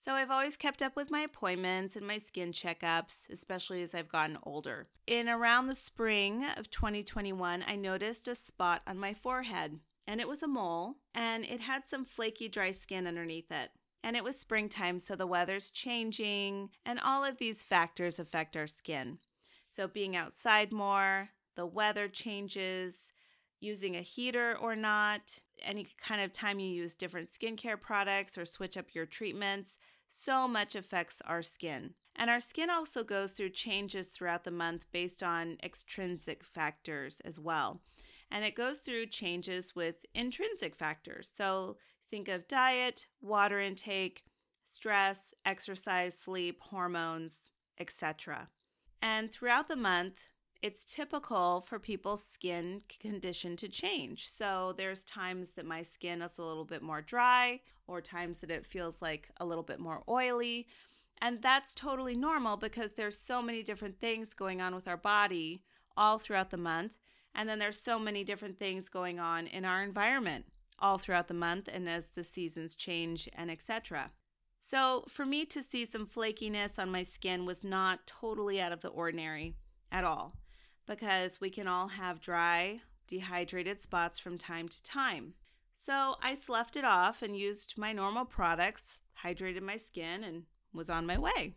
So 0.00 0.12
I've 0.12 0.30
always 0.30 0.56
kept 0.56 0.80
up 0.80 0.94
with 0.94 1.10
my 1.10 1.22
appointments 1.22 1.96
and 1.96 2.06
my 2.06 2.18
skin 2.18 2.52
checkups, 2.52 3.28
especially 3.32 3.82
as 3.82 3.96
I've 3.96 4.08
gotten 4.08 4.38
older. 4.44 4.86
In 5.08 5.28
around 5.28 5.66
the 5.66 5.74
spring 5.74 6.44
of 6.56 6.70
2021, 6.70 7.64
I 7.66 7.74
noticed 7.74 8.28
a 8.28 8.36
spot 8.36 8.82
on 8.86 8.96
my 8.96 9.12
forehead, 9.12 9.80
and 10.06 10.20
it 10.20 10.28
was 10.28 10.44
a 10.44 10.46
mole, 10.46 10.98
and 11.16 11.44
it 11.44 11.62
had 11.62 11.82
some 11.84 12.04
flaky 12.04 12.48
dry 12.48 12.70
skin 12.70 13.08
underneath 13.08 13.50
it. 13.50 13.70
And 14.04 14.14
it 14.16 14.22
was 14.22 14.38
springtime, 14.38 15.00
so 15.00 15.16
the 15.16 15.26
weather's 15.26 15.68
changing, 15.68 16.70
and 16.86 17.00
all 17.00 17.24
of 17.24 17.38
these 17.38 17.64
factors 17.64 18.20
affect 18.20 18.56
our 18.56 18.68
skin. 18.68 19.18
So, 19.68 19.88
being 19.88 20.14
outside 20.14 20.72
more, 20.72 21.30
the 21.56 21.66
weather 21.66 22.06
changes, 22.06 23.10
using 23.60 23.96
a 23.96 24.02
heater 24.02 24.56
or 24.60 24.76
not, 24.76 25.40
any 25.62 25.86
kind 25.98 26.20
of 26.20 26.32
time 26.32 26.60
you 26.60 26.68
use 26.68 26.94
different 26.94 27.28
skincare 27.30 27.80
products 27.80 28.38
or 28.38 28.44
switch 28.44 28.76
up 28.76 28.94
your 28.94 29.06
treatments, 29.06 29.76
so 30.08 30.48
much 30.48 30.74
affects 30.74 31.22
our 31.26 31.42
skin. 31.42 31.94
And 32.16 32.28
our 32.30 32.40
skin 32.40 32.70
also 32.70 33.04
goes 33.04 33.32
through 33.32 33.50
changes 33.50 34.08
throughout 34.08 34.44
the 34.44 34.50
month 34.50 34.86
based 34.90 35.22
on 35.22 35.58
extrinsic 35.62 36.42
factors 36.42 37.20
as 37.24 37.38
well. 37.38 37.80
And 38.30 38.44
it 38.44 38.56
goes 38.56 38.78
through 38.78 39.06
changes 39.06 39.76
with 39.76 40.04
intrinsic 40.14 40.74
factors. 40.74 41.30
So 41.32 41.76
think 42.10 42.28
of 42.28 42.48
diet, 42.48 43.06
water 43.20 43.60
intake, 43.60 44.24
stress, 44.66 45.32
exercise, 45.46 46.18
sleep, 46.18 46.60
hormones, 46.60 47.50
etc. 47.78 48.48
And 49.00 49.30
throughout 49.30 49.68
the 49.68 49.76
month, 49.76 50.16
it's 50.60 50.84
typical 50.84 51.60
for 51.60 51.78
people's 51.78 52.24
skin 52.24 52.82
condition 53.00 53.56
to 53.56 53.68
change. 53.68 54.28
So 54.28 54.74
there's 54.76 55.04
times 55.04 55.50
that 55.50 55.64
my 55.64 55.82
skin 55.82 56.20
is 56.20 56.38
a 56.38 56.42
little 56.42 56.64
bit 56.64 56.82
more 56.82 57.00
dry, 57.00 57.60
or 57.86 58.00
times 58.00 58.38
that 58.38 58.50
it 58.50 58.66
feels 58.66 59.00
like 59.00 59.30
a 59.38 59.46
little 59.46 59.62
bit 59.62 59.78
more 59.78 60.02
oily. 60.08 60.66
And 61.20 61.40
that's 61.42 61.74
totally 61.74 62.16
normal 62.16 62.56
because 62.56 62.92
there's 62.92 63.18
so 63.18 63.40
many 63.40 63.62
different 63.62 64.00
things 64.00 64.34
going 64.34 64.60
on 64.60 64.74
with 64.74 64.88
our 64.88 64.96
body 64.96 65.62
all 65.96 66.18
throughout 66.18 66.50
the 66.50 66.56
month. 66.56 66.92
And 67.34 67.48
then 67.48 67.58
there's 67.58 67.80
so 67.80 67.98
many 67.98 68.24
different 68.24 68.58
things 68.58 68.88
going 68.88 69.20
on 69.20 69.46
in 69.46 69.64
our 69.64 69.82
environment 69.82 70.46
all 70.80 70.98
throughout 70.98 71.28
the 71.28 71.34
month 71.34 71.68
and 71.72 71.88
as 71.88 72.06
the 72.14 72.24
seasons 72.24 72.74
change 72.74 73.28
and 73.34 73.50
etc. 73.50 74.10
So 74.58 75.04
for 75.08 75.24
me 75.24 75.44
to 75.46 75.62
see 75.62 75.84
some 75.84 76.06
flakiness 76.06 76.78
on 76.78 76.90
my 76.90 77.04
skin 77.04 77.46
was 77.46 77.62
not 77.62 78.06
totally 78.06 78.60
out 78.60 78.72
of 78.72 78.80
the 78.80 78.88
ordinary 78.88 79.54
at 79.90 80.04
all 80.04 80.34
because 80.88 81.40
we 81.40 81.50
can 81.50 81.68
all 81.68 81.88
have 81.88 82.20
dry, 82.20 82.80
dehydrated 83.06 83.80
spots 83.80 84.18
from 84.18 84.38
time 84.38 84.68
to 84.68 84.82
time. 84.82 85.34
So 85.74 86.16
I 86.22 86.34
sloughed 86.34 86.76
it 86.76 86.84
off 86.84 87.22
and 87.22 87.36
used 87.36 87.74
my 87.76 87.92
normal 87.92 88.24
products, 88.24 88.94
hydrated 89.22 89.62
my 89.62 89.76
skin, 89.76 90.24
and 90.24 90.44
was 90.72 90.90
on 90.90 91.06
my 91.06 91.18
way. 91.18 91.54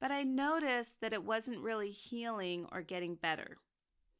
But 0.00 0.10
I 0.10 0.24
noticed 0.24 1.00
that 1.00 1.14
it 1.14 1.24
wasn't 1.24 1.62
really 1.62 1.90
healing 1.90 2.66
or 2.70 2.82
getting 2.82 3.14
better. 3.14 3.56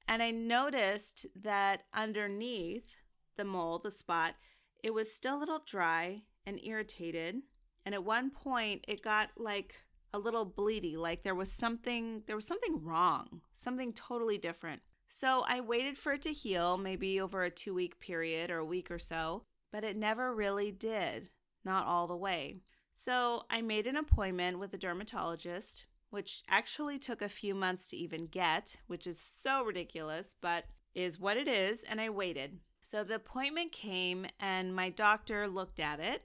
And 0.09 0.23
I 0.23 0.31
noticed 0.31 1.27
that 1.43 1.83
underneath 1.93 2.97
the 3.37 3.45
mole, 3.45 3.81
the 3.81 3.91
spot, 3.91 4.37
it 4.83 4.95
was 4.95 5.13
still 5.13 5.37
a 5.37 5.41
little 5.41 5.63
dry 5.67 6.23
and 6.47 6.61
irritated. 6.63 7.43
And 7.85 7.95
at 7.95 8.05
one 8.05 8.31
point, 8.31 8.85
it 8.89 9.03
got 9.03 9.31
like 9.37 9.75
a 10.17 10.19
little 10.19 10.47
bleedy, 10.47 10.97
like 10.97 11.23
there 11.23 11.35
was 11.35 11.53
something 11.53 12.23
there 12.27 12.37
was 12.37 12.47
something 12.47 12.83
wrong, 12.83 13.43
something 13.55 13.93
totally 13.93 14.39
different. 14.39 14.81
So 15.09 15.45
I 15.47 15.61
waited 15.61 15.97
for 15.99 16.15
it 16.15 16.23
to 16.23 16.33
heal, 16.33 16.79
maybe 16.79 17.21
over 17.21 17.45
a 17.45 17.51
2-week 17.51 18.01
period 18.01 18.51
or 18.51 18.59
a 18.59 18.65
week 18.65 18.91
or 18.91 18.99
so, 18.99 19.45
but 19.71 19.85
it 19.85 19.97
never 19.97 20.35
really 20.35 20.73
did, 20.73 21.31
not 21.65 21.87
all 21.87 22.07
the 22.07 22.17
way. 22.17 22.57
So 22.93 23.43
I 23.51 23.61
made 23.61 23.87
an 23.87 23.97
appointment 23.97 24.59
with 24.59 24.73
a 24.73 24.79
dermatologist, 24.79 25.85
which 26.11 26.43
actually 26.49 26.99
took 26.99 27.21
a 27.21 27.29
few 27.29 27.55
months 27.55 27.87
to 27.89 27.97
even 27.97 28.27
get, 28.27 28.77
which 28.87 29.07
is 29.07 29.21
so 29.21 29.63
ridiculous, 29.63 30.35
but 30.41 30.65
is 30.95 31.21
what 31.21 31.37
it 31.37 31.47
is, 31.47 31.85
and 31.89 32.01
I 32.01 32.09
waited. 32.09 32.59
So 32.83 33.05
the 33.05 33.17
appointment 33.17 33.71
came 33.71 34.27
and 34.41 34.75
my 34.75 34.89
doctor 34.89 35.47
looked 35.47 35.79
at 35.79 36.01
it 36.01 36.23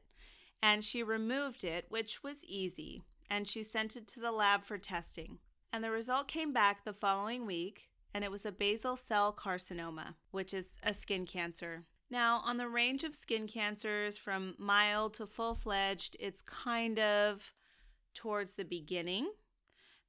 and 0.64 0.84
she 0.84 1.04
removed 1.04 1.66
it, 1.66 1.86
which 1.90 2.24
was 2.24 2.46
easy 2.46 3.04
and 3.32 3.48
she 3.48 3.64
sent 3.64 3.96
it 3.96 4.08
to 4.10 4.20
the 4.20 4.32
lab 4.32 4.66
for 4.66 4.78
testing. 4.78 5.40
And 5.72 5.82
the 5.82 5.90
result 5.90 6.28
came 6.28 6.52
back 6.52 6.84
the 6.84 6.92
following 6.92 7.46
week, 7.46 7.88
and 8.14 8.26
it 8.26 8.30
was 8.30 8.46
a 8.46 8.52
basal 8.52 8.98
cell 8.98 9.34
carcinoma, 9.34 10.16
which 10.32 10.54
is 10.54 10.72
a 10.84 10.94
skin 10.94 11.26
cancer. 11.26 11.86
Now, 12.10 12.42
on 12.44 12.58
the 12.58 12.68
range 12.68 13.06
of 13.06 13.16
skin 13.16 13.48
cancers 13.48 14.18
from 14.18 14.56
mild 14.58 15.14
to 15.14 15.26
full 15.26 15.56
fledged, 15.56 16.18
it's 16.20 16.42
kind 16.42 17.00
of 17.00 17.54
towards 18.14 18.56
the 18.56 18.66
beginning. 18.66 19.32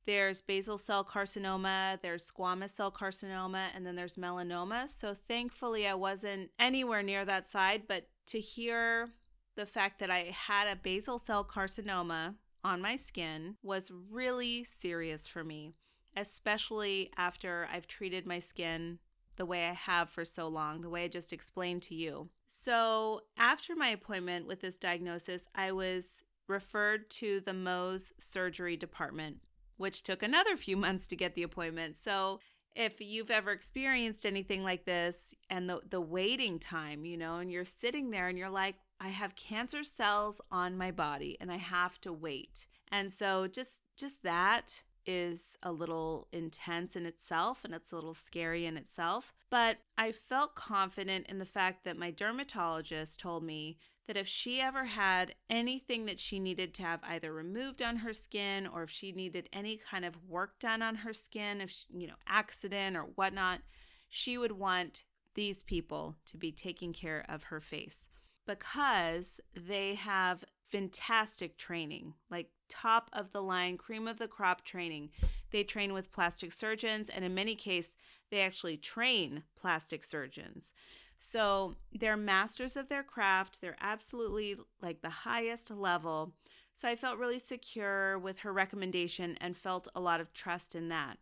There's 0.04 0.42
basal 0.42 0.76
cell 0.76 1.04
carcinoma, 1.04 2.00
there's 2.02 2.28
squamous 2.28 2.70
cell 2.70 2.90
carcinoma, 2.90 3.68
and 3.72 3.86
then 3.86 3.94
there's 3.94 4.16
melanoma. 4.16 4.88
So 4.88 5.14
thankfully, 5.14 5.86
I 5.86 5.94
wasn't 5.94 6.50
anywhere 6.58 7.04
near 7.04 7.24
that 7.24 7.48
side, 7.48 7.82
but 7.86 8.08
to 8.26 8.40
hear 8.40 9.10
the 9.54 9.66
fact 9.66 10.00
that 10.00 10.10
I 10.10 10.34
had 10.36 10.66
a 10.66 10.74
basal 10.74 11.20
cell 11.20 11.44
carcinoma 11.44 12.34
on 12.64 12.80
my 12.80 12.96
skin 12.96 13.56
was 13.62 13.90
really 14.10 14.64
serious 14.64 15.26
for 15.26 15.44
me, 15.44 15.72
especially 16.16 17.10
after 17.16 17.68
I've 17.72 17.86
treated 17.86 18.26
my 18.26 18.38
skin 18.38 18.98
the 19.36 19.46
way 19.46 19.66
I 19.66 19.72
have 19.72 20.10
for 20.10 20.24
so 20.24 20.46
long, 20.48 20.80
the 20.80 20.90
way 20.90 21.04
I 21.04 21.08
just 21.08 21.32
explained 21.32 21.82
to 21.82 21.94
you. 21.94 22.28
So, 22.46 23.22
after 23.36 23.74
my 23.74 23.88
appointment 23.88 24.46
with 24.46 24.60
this 24.60 24.76
diagnosis, 24.76 25.48
I 25.54 25.72
was 25.72 26.22
referred 26.48 27.10
to 27.10 27.40
the 27.40 27.52
Mohs 27.52 28.12
surgery 28.18 28.76
department, 28.76 29.38
which 29.78 30.02
took 30.02 30.22
another 30.22 30.56
few 30.56 30.76
months 30.86 31.08
to 31.08 31.16
get 31.16 31.34
the 31.34 31.42
appointment. 31.42 31.96
So, 32.00 32.40
if 32.74 33.00
you've 33.00 33.30
ever 33.30 33.52
experienced 33.52 34.24
anything 34.24 34.62
like 34.62 34.84
this 34.84 35.34
and 35.50 35.68
the, 35.68 35.80
the 35.88 36.00
waiting 36.00 36.58
time, 36.58 37.04
you 37.04 37.18
know, 37.18 37.36
and 37.36 37.50
you're 37.50 37.64
sitting 37.66 38.10
there 38.10 38.28
and 38.28 38.38
you're 38.38 38.48
like, 38.48 38.76
I 39.04 39.08
have 39.08 39.34
cancer 39.34 39.82
cells 39.82 40.40
on 40.52 40.78
my 40.78 40.92
body 40.92 41.36
and 41.40 41.50
I 41.50 41.56
have 41.56 42.00
to 42.02 42.12
wait. 42.12 42.68
And 42.92 43.10
so 43.10 43.48
just 43.48 43.82
just 43.96 44.22
that 44.22 44.84
is 45.04 45.56
a 45.64 45.72
little 45.72 46.28
intense 46.30 46.94
in 46.94 47.04
itself 47.04 47.64
and 47.64 47.74
it's 47.74 47.90
a 47.90 47.96
little 47.96 48.14
scary 48.14 48.64
in 48.64 48.76
itself. 48.76 49.34
But 49.50 49.78
I 49.98 50.12
felt 50.12 50.54
confident 50.54 51.26
in 51.26 51.40
the 51.40 51.44
fact 51.44 51.82
that 51.84 51.98
my 51.98 52.12
dermatologist 52.12 53.18
told 53.18 53.42
me 53.42 53.76
that 54.06 54.16
if 54.16 54.28
she 54.28 54.60
ever 54.60 54.84
had 54.84 55.34
anything 55.50 56.06
that 56.06 56.20
she 56.20 56.38
needed 56.38 56.72
to 56.74 56.82
have 56.84 57.00
either 57.02 57.32
removed 57.32 57.82
on 57.82 57.96
her 57.96 58.12
skin 58.12 58.68
or 58.68 58.84
if 58.84 58.90
she 58.90 59.10
needed 59.10 59.48
any 59.52 59.78
kind 59.78 60.04
of 60.04 60.28
work 60.28 60.60
done 60.60 60.80
on 60.80 60.94
her 60.94 61.12
skin, 61.12 61.60
if, 61.60 61.70
she, 61.70 61.86
you 61.92 62.06
know, 62.06 62.14
accident 62.28 62.96
or 62.96 63.02
whatnot, 63.02 63.62
she 64.08 64.38
would 64.38 64.52
want 64.52 65.02
these 65.34 65.64
people 65.64 66.14
to 66.26 66.36
be 66.36 66.52
taking 66.52 66.92
care 66.92 67.24
of 67.28 67.44
her 67.44 67.58
face 67.58 68.08
because 68.46 69.40
they 69.54 69.94
have 69.94 70.44
fantastic 70.70 71.58
training, 71.58 72.14
like 72.30 72.48
top 72.68 73.10
of 73.12 73.32
the 73.32 73.42
line, 73.42 73.76
cream 73.76 74.08
of 74.08 74.18
the 74.18 74.26
crop 74.26 74.64
training. 74.64 75.10
They 75.50 75.62
train 75.62 75.92
with 75.92 76.12
plastic 76.12 76.52
surgeons, 76.52 77.10
and 77.10 77.24
in 77.24 77.34
many 77.34 77.54
cases, 77.54 77.96
they 78.30 78.40
actually 78.40 78.78
train 78.78 79.42
plastic 79.54 80.02
surgeons. 80.02 80.72
So 81.18 81.76
they're 81.92 82.16
masters 82.16 82.76
of 82.76 82.88
their 82.88 83.02
craft. 83.02 83.60
They're 83.60 83.76
absolutely 83.80 84.56
like 84.80 85.02
the 85.02 85.10
highest 85.10 85.70
level. 85.70 86.32
So 86.74 86.88
I 86.88 86.96
felt 86.96 87.18
really 87.18 87.38
secure 87.38 88.18
with 88.18 88.40
her 88.40 88.52
recommendation 88.52 89.36
and 89.40 89.56
felt 89.56 89.86
a 89.94 90.00
lot 90.00 90.20
of 90.20 90.32
trust 90.32 90.74
in 90.74 90.88
that. 90.88 91.18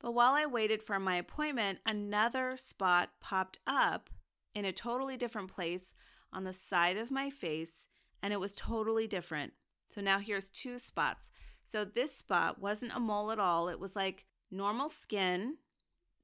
But 0.00 0.12
while 0.12 0.32
I 0.32 0.46
waited 0.46 0.82
for 0.82 0.98
my 0.98 1.16
appointment, 1.16 1.78
another 1.86 2.56
spot 2.56 3.10
popped 3.20 3.60
up 3.66 4.10
in 4.54 4.64
a 4.64 4.72
totally 4.72 5.16
different 5.16 5.48
place 5.48 5.94
on 6.32 6.44
the 6.44 6.52
side 6.52 6.96
of 6.96 7.10
my 7.10 7.30
face, 7.30 7.86
and 8.22 8.32
it 8.32 8.40
was 8.40 8.54
totally 8.54 9.06
different. 9.06 9.52
So 9.88 10.00
now 10.00 10.18
here's 10.18 10.48
two 10.48 10.78
spots. 10.78 11.30
So 11.64 11.84
this 11.84 12.14
spot 12.14 12.60
wasn't 12.60 12.92
a 12.94 13.00
mole 13.00 13.30
at 13.30 13.38
all, 13.38 13.68
it 13.68 13.80
was 13.80 13.96
like 13.96 14.26
normal 14.50 14.90
skin, 14.90 15.56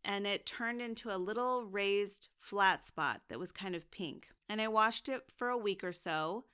and 0.04 0.26
it 0.26 0.46
turned 0.46 0.80
into 0.80 1.10
a 1.10 1.18
little 1.18 1.64
raised 1.64 2.28
flat 2.38 2.84
spot 2.84 3.22
that 3.28 3.38
was 3.38 3.52
kind 3.52 3.74
of 3.74 3.90
pink. 3.90 4.28
And 4.48 4.60
I 4.60 4.68
washed 4.68 5.08
it 5.08 5.22
for 5.36 5.48
a 5.48 5.58
week 5.58 5.82
or 5.82 5.92
so, 5.92 6.44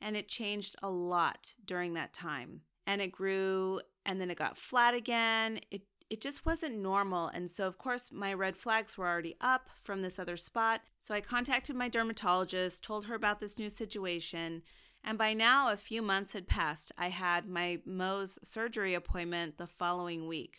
and 0.00 0.16
it 0.16 0.28
changed 0.28 0.76
a 0.82 0.90
lot 0.90 1.54
during 1.64 1.94
that 1.94 2.12
time. 2.12 2.62
And 2.86 3.00
it 3.00 3.12
grew 3.12 3.80
and 4.04 4.20
then 4.20 4.30
it 4.30 4.38
got 4.38 4.58
flat 4.58 4.94
again. 4.94 5.60
It 5.70 5.82
it 6.14 6.20
just 6.20 6.46
wasn't 6.46 6.76
normal. 6.76 7.26
And 7.26 7.50
so, 7.50 7.66
of 7.66 7.76
course, 7.76 8.12
my 8.12 8.32
red 8.32 8.56
flags 8.56 8.96
were 8.96 9.08
already 9.08 9.34
up 9.40 9.68
from 9.82 10.00
this 10.00 10.16
other 10.16 10.36
spot. 10.36 10.82
So 11.00 11.12
I 11.12 11.20
contacted 11.20 11.74
my 11.74 11.88
dermatologist, 11.88 12.84
told 12.84 13.06
her 13.06 13.16
about 13.16 13.40
this 13.40 13.58
new 13.58 13.68
situation. 13.68 14.62
And 15.02 15.18
by 15.18 15.32
now, 15.32 15.72
a 15.72 15.76
few 15.76 16.02
months 16.02 16.32
had 16.32 16.46
passed. 16.46 16.92
I 16.96 17.08
had 17.08 17.48
my 17.48 17.80
Mohs 17.84 18.38
surgery 18.44 18.94
appointment 18.94 19.58
the 19.58 19.66
following 19.66 20.28
week. 20.28 20.58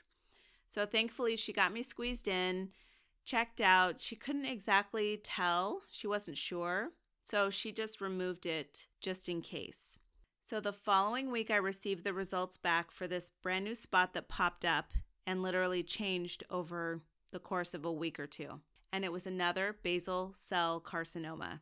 So 0.68 0.86
thankfully, 0.86 1.38
she 1.38 1.54
got 1.54 1.72
me 1.72 1.84
squeezed 1.84 2.28
in, 2.28 2.72
checked 3.24 3.62
out. 3.62 4.02
She 4.02 4.18
couldn't 4.18 4.44
exactly 4.44 5.22
tell, 5.24 5.84
she 5.90 6.06
wasn't 6.06 6.38
sure. 6.38 6.90
So 7.24 7.50
she 7.50 7.72
just 7.72 8.02
removed 8.02 8.46
it 8.46 8.88
just 9.00 9.30
in 9.30 9.42
case. 9.42 9.98
So 10.42 10.60
the 10.60 10.74
following 10.74 11.32
week, 11.32 11.50
I 11.50 11.56
received 11.56 12.04
the 12.04 12.14
results 12.14 12.58
back 12.58 12.92
for 12.92 13.08
this 13.08 13.32
brand 13.42 13.64
new 13.64 13.74
spot 13.74 14.14
that 14.16 14.28
popped 14.28 14.66
up 14.66 14.92
and 15.26 15.42
literally 15.42 15.84
changed 15.84 16.44
over 16.50 17.02
the 17.32 17.40
course 17.40 17.74
of 17.74 17.86
a 17.86 17.92
week 17.92 18.20
or 18.20 18.28
two. 18.28 18.62
And 18.92 19.04
it 19.04 19.12
was 19.12 19.28
another 19.28 19.76
basal 19.84 20.34
cell 20.38 20.82
carcinoma. 20.82 21.60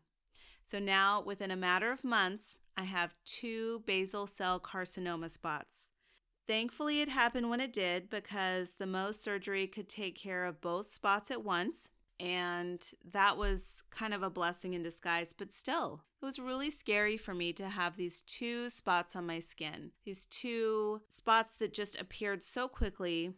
So 0.63 0.79
now, 0.79 1.21
within 1.21 1.51
a 1.51 1.55
matter 1.55 1.91
of 1.91 2.03
months, 2.03 2.59
I 2.77 2.83
have 2.83 3.15
two 3.25 3.83
basal 3.85 4.27
cell 4.27 4.59
carcinoma 4.59 5.29
spots. 5.29 5.89
Thankfully, 6.47 7.01
it 7.01 7.09
happened 7.09 7.49
when 7.49 7.61
it 7.61 7.73
did 7.73 8.09
because 8.09 8.75
the 8.75 8.85
Mohs 8.85 9.15
surgery 9.15 9.67
could 9.67 9.87
take 9.87 10.15
care 10.15 10.45
of 10.45 10.61
both 10.61 10.91
spots 10.91 11.31
at 11.31 11.43
once. 11.43 11.89
And 12.19 12.85
that 13.11 13.37
was 13.37 13.83
kind 13.89 14.13
of 14.13 14.23
a 14.23 14.29
blessing 14.29 14.73
in 14.73 14.83
disguise, 14.83 15.33
but 15.35 15.51
still, 15.51 16.03
it 16.21 16.25
was 16.25 16.39
really 16.39 16.69
scary 16.69 17.17
for 17.17 17.33
me 17.33 17.51
to 17.53 17.67
have 17.67 17.97
these 17.97 18.21
two 18.21 18.69
spots 18.69 19.15
on 19.15 19.25
my 19.25 19.39
skin, 19.39 19.91
these 20.05 20.25
two 20.25 21.01
spots 21.09 21.53
that 21.55 21.73
just 21.73 21.99
appeared 21.99 22.43
so 22.43 22.67
quickly 22.67 23.33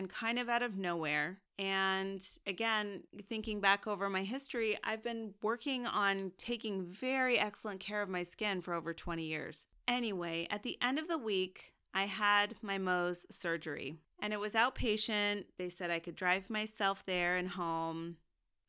and 0.00 0.08
kind 0.08 0.38
of 0.38 0.48
out 0.48 0.62
of 0.62 0.78
nowhere. 0.78 1.38
And 1.58 2.26
again, 2.46 3.02
thinking 3.28 3.60
back 3.60 3.86
over 3.86 4.08
my 4.08 4.24
history, 4.24 4.78
I've 4.82 5.04
been 5.04 5.34
working 5.42 5.86
on 5.86 6.32
taking 6.38 6.86
very 6.86 7.38
excellent 7.38 7.80
care 7.80 8.00
of 8.00 8.08
my 8.08 8.22
skin 8.22 8.62
for 8.62 8.72
over 8.72 8.94
20 8.94 9.22
years. 9.22 9.66
Anyway, 9.86 10.48
at 10.50 10.62
the 10.62 10.78
end 10.80 10.98
of 10.98 11.06
the 11.06 11.18
week, 11.18 11.74
I 11.92 12.06
had 12.06 12.54
my 12.62 12.78
Mohs 12.78 13.26
surgery 13.30 13.96
and 14.22 14.32
it 14.32 14.40
was 14.40 14.54
outpatient. 14.54 15.44
They 15.58 15.68
said 15.68 15.90
I 15.90 15.98
could 15.98 16.14
drive 16.16 16.48
myself 16.48 17.04
there 17.04 17.36
and 17.36 17.48
home. 17.48 18.16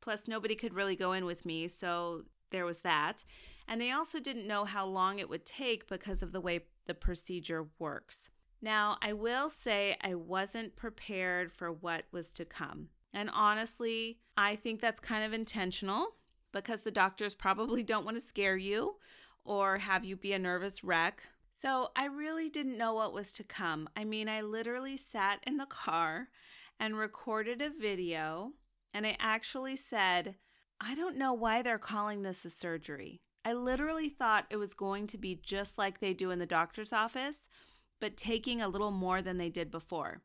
Plus, 0.01 0.27
nobody 0.27 0.55
could 0.55 0.73
really 0.73 0.97
go 0.97 1.13
in 1.13 1.23
with 1.23 1.45
me. 1.45 1.69
So 1.69 2.23
there 2.49 2.65
was 2.65 2.79
that. 2.79 3.23
And 3.69 3.79
they 3.79 3.91
also 3.91 4.19
didn't 4.19 4.47
know 4.47 4.65
how 4.65 4.85
long 4.85 5.19
it 5.19 5.29
would 5.29 5.45
take 5.45 5.87
because 5.87 6.21
of 6.21 6.33
the 6.33 6.41
way 6.41 6.65
the 6.87 6.93
procedure 6.93 7.67
works. 7.79 8.31
Now, 8.61 8.97
I 9.01 9.13
will 9.13 9.49
say 9.49 9.97
I 10.01 10.15
wasn't 10.15 10.75
prepared 10.75 11.51
for 11.51 11.71
what 11.71 12.03
was 12.11 12.31
to 12.33 12.45
come. 12.45 12.89
And 13.13 13.29
honestly, 13.33 14.19
I 14.37 14.55
think 14.55 14.79
that's 14.79 14.99
kind 14.99 15.23
of 15.23 15.33
intentional 15.33 16.15
because 16.51 16.83
the 16.83 16.91
doctors 16.91 17.33
probably 17.33 17.83
don't 17.83 18.05
want 18.05 18.17
to 18.17 18.21
scare 18.21 18.57
you 18.57 18.95
or 19.43 19.79
have 19.79 20.05
you 20.05 20.15
be 20.15 20.33
a 20.33 20.39
nervous 20.39 20.83
wreck. 20.83 21.23
So 21.53 21.89
I 21.95 22.05
really 22.05 22.49
didn't 22.49 22.77
know 22.77 22.93
what 22.93 23.13
was 23.13 23.33
to 23.33 23.43
come. 23.43 23.89
I 23.95 24.03
mean, 24.03 24.29
I 24.29 24.41
literally 24.41 24.97
sat 24.97 25.39
in 25.45 25.57
the 25.57 25.65
car 25.65 26.29
and 26.79 26.97
recorded 26.97 27.61
a 27.61 27.69
video, 27.69 28.53
and 28.93 29.05
I 29.05 29.17
actually 29.19 29.75
said, 29.75 30.35
I 30.79 30.95
don't 30.95 31.17
know 31.17 31.33
why 31.33 31.61
they're 31.61 31.77
calling 31.77 32.23
this 32.23 32.45
a 32.45 32.49
surgery. 32.49 33.21
I 33.43 33.53
literally 33.53 34.09
thought 34.09 34.45
it 34.49 34.57
was 34.57 34.73
going 34.73 35.07
to 35.07 35.17
be 35.17 35.35
just 35.35 35.77
like 35.77 35.99
they 35.99 36.13
do 36.13 36.31
in 36.31 36.39
the 36.39 36.45
doctor's 36.45 36.93
office, 36.93 37.47
but 38.01 38.17
taking 38.17 38.61
a 38.61 38.67
little 38.67 38.91
more 38.91 39.21
than 39.21 39.37
they 39.37 39.49
did 39.49 39.71
before. 39.71 40.21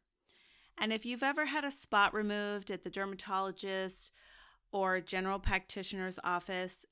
And 0.76 0.92
if 0.92 1.06
you've 1.06 1.22
ever 1.22 1.46
had 1.46 1.64
a 1.64 1.70
spot 1.70 2.12
removed 2.12 2.70
at 2.72 2.82
the 2.82 2.90
dermatologist 2.90 4.10
or 4.72 5.00
general 5.00 5.38
practitioner's 5.38 6.18
office, 6.24 6.84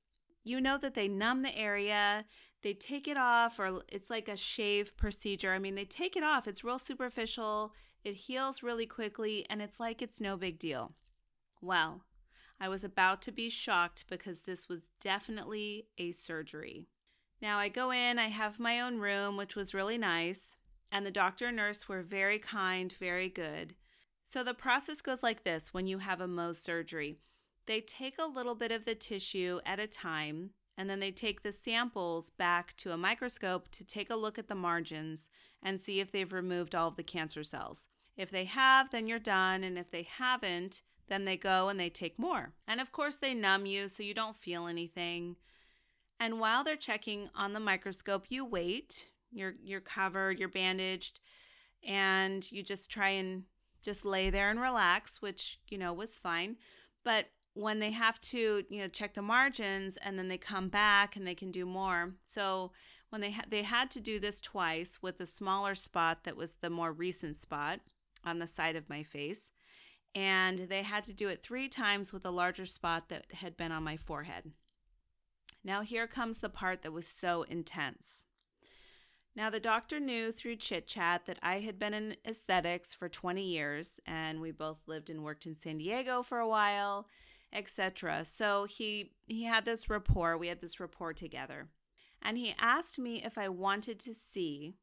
you 0.44 0.60
know 0.60 0.78
that 0.78 0.94
they 0.94 1.08
numb 1.08 1.42
the 1.42 1.56
area, 1.56 2.26
they 2.62 2.74
take 2.74 3.08
it 3.08 3.16
off, 3.16 3.58
or 3.58 3.82
it's 3.88 4.10
like 4.10 4.28
a 4.28 4.36
shave 4.36 4.96
procedure. 4.96 5.52
I 5.52 5.58
mean, 5.58 5.74
they 5.74 5.84
take 5.84 6.16
it 6.16 6.22
off, 6.22 6.46
it's 6.46 6.62
real 6.62 6.78
superficial, 6.78 7.72
it 8.04 8.14
heals 8.14 8.62
really 8.62 8.86
quickly, 8.86 9.44
and 9.50 9.60
it's 9.60 9.80
like 9.80 10.00
it's 10.00 10.20
no 10.20 10.36
big 10.36 10.58
deal. 10.58 10.92
Well, 11.60 12.02
I 12.60 12.68
was 12.68 12.84
about 12.84 13.23
to 13.23 13.32
be 13.32 13.49
shocked 13.49 14.04
because 14.08 14.40
this 14.40 14.68
was 14.68 14.90
definitely 15.00 15.86
a 15.99 16.12
surgery. 16.12 16.88
Now 17.40 17.58
I 17.58 17.68
go 17.68 17.90
in, 17.90 18.18
I 18.18 18.28
have 18.28 18.60
my 18.60 18.80
own 18.80 18.99
room, 18.99 19.36
which 19.36 19.56
was 19.56 19.75
really 19.75 19.99
nice 19.99 20.56
and 20.92 21.04
the 21.04 21.10
doctor 21.10 21.47
and 21.47 21.56
nurse 21.56 21.88
were 21.88 22.02
very 22.02 22.38
kind, 22.38 22.92
very 22.92 23.28
good. 23.28 23.75
So 24.26 24.42
the 24.42 24.54
process 24.54 25.00
goes 25.00 25.23
like 25.23 25.44
this 25.44 25.75
when 25.75 25.86
you 25.86 25.99
have 25.99 26.20
a 26.20 26.26
Mohs 26.26 26.56
surgery. 26.56 27.18
They 27.66 27.80
take 27.80 28.18
a 28.18 28.26
little 28.26 28.54
bit 28.54 28.73
of 28.73 28.84
the 28.84 28.94
tissue 28.94 29.60
at 29.64 29.78
a 29.78 29.86
time, 29.86 30.50
and 30.76 30.88
then 30.90 31.00
they 31.00 31.10
take 31.10 31.42
the 31.42 31.52
samples 31.52 32.30
back 32.30 32.76
to 32.78 32.92
a 32.92 32.97
microscope 32.97 33.70
to 33.73 33.84
take 33.84 34.10
a 34.10 34.16
look 34.16 34.38
at 34.38 34.49
the 34.49 34.54
margins 34.54 35.30
and 35.62 35.80
see 35.80 36.00
if 36.00 36.10
they've 36.10 36.32
removed 36.32 36.75
all 36.75 36.88
of 36.88 36.97
the 36.97 37.02
cancer 37.02 37.42
cells. 37.42 37.86
If 38.16 38.30
they 38.30 38.44
have, 38.44 38.90
then 38.90 39.06
you're 39.06 39.18
done, 39.18 39.64
and 39.64 39.78
if 39.78 39.90
they 39.90 40.02
haven't, 40.02 40.82
then 41.08 41.25
they 41.25 41.36
go 41.36 41.68
and 41.68 41.78
they 41.78 41.90
take 41.90 42.18
more. 42.18 42.52
And 42.66 42.80
of 42.80 42.92
course, 42.92 43.16
they 43.16 43.34
numb 43.34 43.66
you 43.66 43.88
so 43.88 44.02
you 44.02 44.14
don't 44.14 44.36
feel 44.36 44.66
anything. 44.66 45.36
And 46.20 46.40
while 46.40 46.64
they're 46.64 46.76
checking 46.76 47.28
on 47.34 47.52
the 47.52 47.60
microscope, 47.60 48.26
you 48.28 48.44
wait 48.44 49.10
you're 49.34 49.54
you're 49.62 49.80
covered, 49.80 50.38
you're 50.38 50.49
bandaged, 50.49 51.20
and 51.86 52.50
you 52.50 52.62
just 52.62 52.90
try 52.90 53.10
and 53.10 53.44
just 53.82 54.04
lay 54.04 54.30
there 54.30 54.50
and 54.50 54.60
relax, 54.60 55.20
which, 55.20 55.58
you 55.68 55.76
know, 55.76 55.92
was 55.92 56.14
fine. 56.14 56.56
But 57.04 57.26
when 57.52 57.78
they 57.78 57.90
have 57.90 58.20
to, 58.20 58.64
you 58.68 58.80
know, 58.80 58.88
check 58.88 59.14
the 59.14 59.23
margins 59.23 59.97
and 59.99 60.18
then 60.18 60.28
they 60.28 60.38
come 60.38 60.68
back 60.68 61.16
and 61.16 61.26
they 61.26 61.34
can 61.34 61.52
do 61.52 61.66
more. 61.66 62.14
So 62.25 62.73
when 63.10 63.20
they 63.20 63.32
ha- 63.32 63.44
they 63.49 63.62
had 63.62 63.90
to 63.92 64.00
do 64.00 64.18
this 64.18 64.40
twice 64.40 64.99
with 65.02 65.18
the 65.18 65.26
smaller 65.26 65.75
spot 65.75 66.25
that 66.25 66.36
was 66.36 66.54
the 66.54 66.70
more 66.70 66.92
recent 66.92 67.36
spot 67.36 67.80
on 68.25 68.38
the 68.38 68.47
side 68.47 68.75
of 68.75 68.88
my 68.88 69.02
face, 69.02 69.50
and 70.14 70.60
they 70.60 70.82
had 70.82 71.04
to 71.04 71.12
do 71.12 71.28
it 71.28 71.42
three 71.42 71.68
times 71.68 72.12
with 72.12 72.25
a 72.25 72.30
larger 72.30 72.66
spot 72.66 73.08
that 73.08 73.26
had 73.34 73.56
been 73.56 73.70
on 73.70 73.82
my 73.84 73.97
forehead. 73.97 74.50
Now 75.62 75.82
here 75.82 76.06
comes 76.06 76.38
the 76.38 76.49
part 76.49 76.82
that 76.82 76.92
was 76.92 77.06
so 77.06 77.42
intense. 77.42 78.25
Now, 79.36 79.50
the 79.50 79.58
doctor 79.58 79.99
knew 79.99 80.30
through 80.30 80.56
chit 80.56 80.86
chat 80.86 81.26
that 81.26 81.38
I 81.42 81.60
had 81.60 81.76
been 81.78 81.92
in 81.92 82.16
aesthetics 82.25 82.94
for 82.94 83.08
20 83.08 83.42
years, 83.42 83.99
and 84.06 84.40
we 84.40 84.52
both 84.52 84.78
lived 84.86 85.10
and 85.10 85.25
worked 85.25 85.44
in 85.44 85.56
San 85.56 85.78
Diego 85.78 86.23
for 86.23 86.38
a 86.38 86.49
while, 86.49 87.08
etc. 87.52 88.25
So 88.25 88.64
he 88.64 89.12
he 89.26 89.44
had 89.44 89.64
this 89.64 89.90
rapport. 89.90 90.38
We 90.38 90.49
had 90.49 90.60
this 90.60 90.78
rapport 90.78 91.14
together, 91.14 91.68
and 92.23 92.38
he 92.38 92.54
asked 92.60 92.99
me 92.99 93.25
if 93.25 93.36
I 93.36 93.49
wanted 93.49 93.99
to 94.00 94.14
see, 94.14 94.75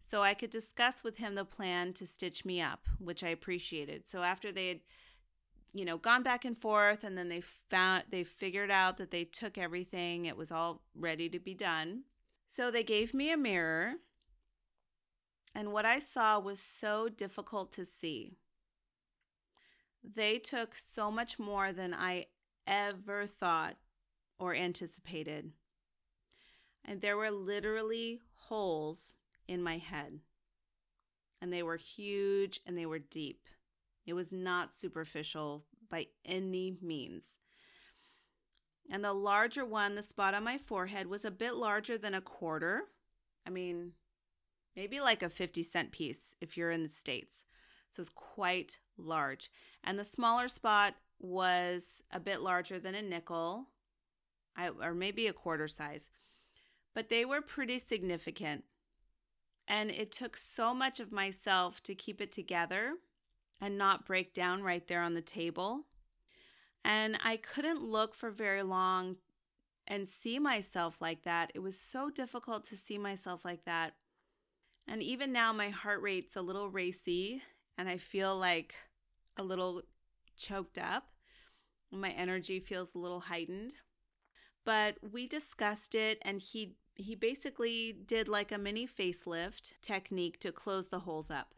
so 0.00 0.22
I 0.22 0.32
could 0.32 0.50
discuss 0.50 1.04
with 1.04 1.18
him 1.18 1.34
the 1.34 1.44
plan 1.44 1.92
to 1.94 2.06
stitch 2.06 2.44
me 2.46 2.60
up, 2.62 2.86
which 2.98 3.22
I 3.22 3.28
appreciated. 3.28 4.08
So 4.08 4.22
after 4.22 4.50
they 4.50 4.68
had 4.68 4.80
you 5.72 5.84
know 5.84 5.98
gone 5.98 6.22
back 6.22 6.44
and 6.44 6.58
forth 6.60 7.04
and 7.04 7.16
then 7.16 7.28
they 7.28 7.40
found 7.40 8.02
they 8.10 8.24
figured 8.24 8.70
out 8.70 8.96
that 8.96 9.12
they 9.12 9.22
took 9.22 9.56
everything 9.56 10.24
it 10.24 10.36
was 10.36 10.50
all 10.50 10.82
ready 10.96 11.28
to 11.28 11.38
be 11.38 11.54
done 11.54 12.02
so 12.50 12.68
they 12.68 12.82
gave 12.82 13.14
me 13.14 13.30
a 13.30 13.36
mirror, 13.36 13.94
and 15.54 15.72
what 15.72 15.86
I 15.86 16.00
saw 16.00 16.40
was 16.40 16.58
so 16.58 17.08
difficult 17.08 17.70
to 17.72 17.84
see. 17.84 18.38
They 20.02 20.38
took 20.38 20.74
so 20.74 21.12
much 21.12 21.38
more 21.38 21.72
than 21.72 21.94
I 21.94 22.26
ever 22.66 23.28
thought 23.28 23.76
or 24.40 24.52
anticipated. 24.52 25.52
And 26.84 27.00
there 27.00 27.16
were 27.16 27.30
literally 27.30 28.20
holes 28.34 29.16
in 29.46 29.62
my 29.62 29.78
head. 29.78 30.18
And 31.40 31.52
they 31.52 31.62
were 31.62 31.76
huge 31.76 32.58
and 32.66 32.76
they 32.76 32.86
were 32.86 32.98
deep. 32.98 33.46
It 34.06 34.14
was 34.14 34.32
not 34.32 34.76
superficial 34.76 35.66
by 35.88 36.08
any 36.24 36.78
means. 36.82 37.38
And 38.90 39.04
the 39.04 39.12
larger 39.12 39.64
one, 39.64 39.94
the 39.94 40.02
spot 40.02 40.34
on 40.34 40.42
my 40.42 40.58
forehead, 40.58 41.06
was 41.06 41.24
a 41.24 41.30
bit 41.30 41.54
larger 41.54 41.96
than 41.96 42.12
a 42.12 42.20
quarter. 42.20 42.82
I 43.46 43.50
mean, 43.50 43.92
maybe 44.74 45.00
like 45.00 45.22
a 45.22 45.28
50 45.28 45.62
cent 45.62 45.92
piece 45.92 46.34
if 46.40 46.56
you're 46.56 46.72
in 46.72 46.82
the 46.82 46.92
States. 46.92 47.44
So 47.90 48.00
it's 48.00 48.10
quite 48.10 48.78
large. 48.98 49.50
And 49.84 49.98
the 49.98 50.04
smaller 50.04 50.48
spot 50.48 50.94
was 51.20 52.02
a 52.10 52.18
bit 52.18 52.40
larger 52.40 52.80
than 52.80 52.94
a 52.94 53.02
nickel, 53.02 53.66
or 54.82 54.94
maybe 54.94 55.26
a 55.26 55.32
quarter 55.32 55.68
size. 55.68 56.08
But 56.94 57.08
they 57.08 57.24
were 57.24 57.40
pretty 57.40 57.78
significant. 57.78 58.64
And 59.68 59.90
it 59.90 60.10
took 60.10 60.36
so 60.36 60.74
much 60.74 60.98
of 60.98 61.12
myself 61.12 61.80
to 61.84 61.94
keep 61.94 62.20
it 62.20 62.32
together 62.32 62.94
and 63.60 63.78
not 63.78 64.06
break 64.06 64.34
down 64.34 64.64
right 64.64 64.86
there 64.88 65.02
on 65.02 65.14
the 65.14 65.22
table. 65.22 65.86
And 66.84 67.18
I 67.22 67.36
couldn't 67.36 67.82
look 67.82 68.14
for 68.14 68.30
very 68.30 68.62
long 68.62 69.16
and 69.86 70.08
see 70.08 70.38
myself 70.38 71.00
like 71.00 71.24
that. 71.24 71.52
It 71.54 71.60
was 71.60 71.78
so 71.78 72.10
difficult 72.10 72.64
to 72.64 72.76
see 72.76 72.96
myself 72.96 73.44
like 73.44 73.64
that. 73.64 73.94
And 74.86 75.02
even 75.02 75.32
now, 75.32 75.52
my 75.52 75.70
heart 75.70 76.00
rate's 76.00 76.36
a 76.36 76.42
little 76.42 76.68
racy 76.68 77.42
and 77.76 77.88
I 77.88 77.96
feel 77.96 78.36
like 78.36 78.74
a 79.36 79.42
little 79.42 79.82
choked 80.36 80.78
up. 80.78 81.04
My 81.90 82.10
energy 82.10 82.60
feels 82.60 82.94
a 82.94 82.98
little 82.98 83.20
heightened. 83.20 83.74
But 84.64 84.96
we 85.12 85.26
discussed 85.26 85.94
it 85.94 86.18
and 86.22 86.40
he 86.40 86.76
he 86.94 87.14
basically 87.14 87.92
did 87.92 88.28
like 88.28 88.52
a 88.52 88.58
mini 88.58 88.86
facelift 88.86 89.72
technique 89.80 90.38
to 90.40 90.52
close 90.52 90.88
the 90.88 91.00
holes 91.00 91.30
up. 91.30 91.54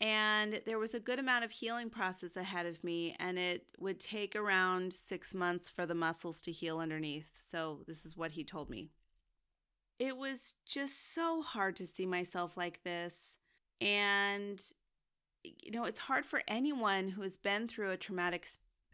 And 0.00 0.60
there 0.66 0.78
was 0.78 0.94
a 0.94 1.00
good 1.00 1.18
amount 1.18 1.44
of 1.44 1.50
healing 1.50 1.88
process 1.88 2.36
ahead 2.36 2.66
of 2.66 2.82
me, 2.82 3.16
and 3.18 3.38
it 3.38 3.66
would 3.78 4.00
take 4.00 4.34
around 4.34 4.92
six 4.92 5.34
months 5.34 5.68
for 5.68 5.86
the 5.86 5.94
muscles 5.94 6.40
to 6.42 6.52
heal 6.52 6.78
underneath. 6.78 7.28
So, 7.48 7.80
this 7.86 8.04
is 8.04 8.16
what 8.16 8.32
he 8.32 8.44
told 8.44 8.68
me. 8.68 8.90
It 9.98 10.16
was 10.16 10.54
just 10.66 11.14
so 11.14 11.42
hard 11.42 11.76
to 11.76 11.86
see 11.86 12.06
myself 12.06 12.56
like 12.56 12.82
this. 12.82 13.14
And, 13.80 14.60
you 15.44 15.70
know, 15.70 15.84
it's 15.84 16.00
hard 16.00 16.26
for 16.26 16.42
anyone 16.48 17.08
who 17.08 17.22
has 17.22 17.36
been 17.36 17.68
through 17.68 17.92
a 17.92 17.96
traumatic 17.96 18.48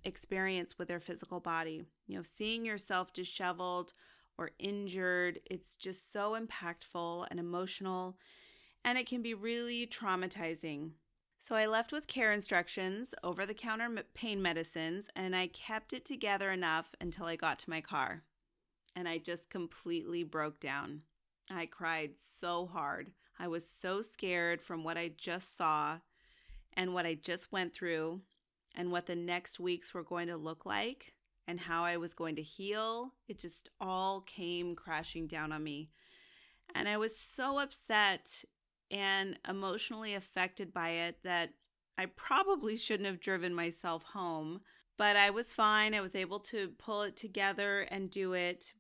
experience 0.05 0.79
with 0.79 0.89
their 0.89 1.01
physical 1.01 1.41
body. 1.41 1.85
You 2.07 2.17
know, 2.17 2.23
seeing 2.23 2.65
yourself 2.65 3.13
disheveled 3.13 3.95
or 4.37 4.51
injured, 4.59 5.41
it's 5.51 5.77
just 5.77 6.13
so 6.13 6.39
impactful 6.39 7.27
and 7.31 7.41
emotional 7.41 8.19
and 8.85 8.99
it 8.99 9.07
can 9.07 9.23
be 9.23 9.35
really 9.35 9.87
traumatizing. 9.87 10.91
So 11.43 11.55
I 11.55 11.67
left 11.67 11.91
with 11.91 12.07
care 12.07 12.33
instructions, 12.33 13.15
over 13.25 13.47
the 13.47 13.55
counter 13.55 13.89
pain 14.15 14.43
medicines, 14.43 15.09
and 15.17 15.35
I 15.35 15.47
kept 15.47 15.93
it 15.93 16.05
together 16.05 16.51
enough 16.51 16.95
until 17.01 17.27
I 17.27 17.37
got 17.37 17.59
to 17.61 17.71
my 17.71 17.81
car. 17.81 18.25
And 18.95 19.09
I 19.09 19.19
just 19.19 19.49
completely 19.49 20.23
broke 20.23 20.61
down. 20.61 21.03
I 21.51 21.67
cried 21.67 22.13
so 22.19 22.67
hard. 22.67 23.13
I 23.39 23.49
was 23.49 23.67
so 23.67 24.03
scared 24.03 24.61
from 24.61 24.85
what 24.85 24.99
I 24.99 25.13
just 25.17 25.57
saw 25.57 25.99
and 26.75 26.93
what 26.93 27.07
I 27.07 27.15
just 27.15 27.51
went 27.51 27.73
through 27.73 28.21
and 28.75 28.93
what 28.93 29.07
the 29.07 29.17
next 29.17 29.59
weeks 29.59 29.95
were 29.95 30.03
going 30.03 30.29
to 30.29 30.37
look 30.37 30.67
like 30.67 31.15
and 31.49 31.59
how 31.59 31.85
I 31.85 31.97
was 31.97 32.15
going 32.15 32.37
to 32.37 32.43
heal. 32.43 33.15
It 33.29 33.39
just 33.39 33.71
all 33.81 34.21
came 34.21 34.77
crashing 34.77 35.27
down 35.27 35.53
on 35.53 35.65
me. 35.65 35.91
And 36.75 36.89
I 36.89 36.99
was 36.99 37.17
so 37.17 37.59
upset 37.59 38.45
and 38.91 39.39
emotionally 39.49 40.15
affected 40.15 40.73
by 40.73 40.91
it 40.91 41.19
that 41.25 41.51
I 41.97 42.07
probably 42.07 42.77
shouldn't 42.77 43.09
have 43.09 43.21
driven 43.21 43.55
myself 43.55 44.03
home. 44.05 44.61
But 44.97 45.17
I 45.17 45.31
was 45.31 45.53
fine. 45.53 45.95
I 45.95 46.01
was 46.01 46.15
able 46.15 46.41
to 46.41 46.71
pull 46.79 47.03
it 47.03 47.17
together 47.17 47.81
and 47.91 48.11
do 48.11 48.35
it. 48.35 48.75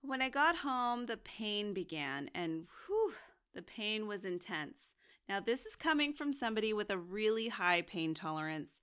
When 0.00 0.22
I 0.22 0.30
got 0.30 0.56
home, 0.56 1.06
the 1.06 1.18
pain 1.18 1.74
began, 1.74 2.30
and 2.34 2.66
whew, 2.86 3.12
the 3.54 3.62
pain 3.62 4.06
was 4.06 4.24
intense. 4.24 4.92
Now, 5.28 5.40
this 5.40 5.66
is 5.66 5.76
coming 5.76 6.14
from 6.14 6.32
somebody 6.32 6.72
with 6.72 6.88
a 6.88 6.96
really 6.96 7.48
high 7.48 7.82
pain 7.82 8.14
tolerance. 8.14 8.80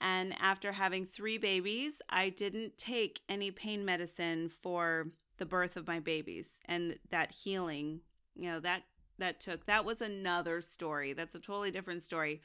And 0.00 0.34
after 0.40 0.72
having 0.72 1.04
three 1.04 1.38
babies, 1.38 2.00
I 2.08 2.30
didn't 2.30 2.78
take 2.78 3.20
any 3.28 3.50
pain 3.50 3.84
medicine 3.84 4.48
for 4.48 5.08
the 5.36 5.46
birth 5.46 5.76
of 5.76 5.86
my 5.86 6.00
babies 6.00 6.58
and 6.64 6.98
that 7.10 7.32
healing. 7.32 8.00
You 8.34 8.50
know, 8.50 8.60
that 8.60 8.82
that 9.18 9.40
took. 9.40 9.66
That 9.66 9.84
was 9.84 10.00
another 10.00 10.60
story. 10.62 11.12
That's 11.12 11.34
a 11.34 11.40
totally 11.40 11.70
different 11.70 12.04
story. 12.04 12.42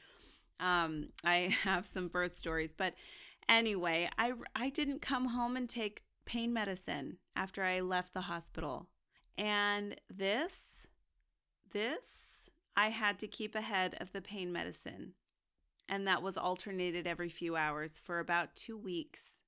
Um 0.60 1.08
i 1.24 1.54
have 1.62 1.86
some 1.86 2.08
birth 2.08 2.36
stories 2.38 2.72
but 2.76 2.94
anyway 3.48 4.08
i 4.18 4.32
i 4.54 4.70
didn't 4.70 5.02
come 5.02 5.26
home 5.26 5.56
and 5.56 5.68
take 5.68 6.02
pain 6.24 6.52
medicine 6.52 7.18
after 7.36 7.62
i 7.62 7.80
left 7.80 8.14
the 8.14 8.22
hospital. 8.22 8.88
And 9.36 9.96
this 10.08 10.86
this 11.72 12.48
i 12.76 12.88
had 12.88 13.18
to 13.18 13.26
keep 13.26 13.54
ahead 13.54 13.96
of 14.00 14.12
the 14.12 14.20
pain 14.20 14.52
medicine. 14.52 15.14
And 15.88 16.06
that 16.06 16.22
was 16.22 16.38
alternated 16.38 17.06
every 17.06 17.28
few 17.28 17.56
hours 17.56 17.98
for 18.02 18.18
about 18.18 18.54
2 18.54 18.76
weeks. 18.76 19.42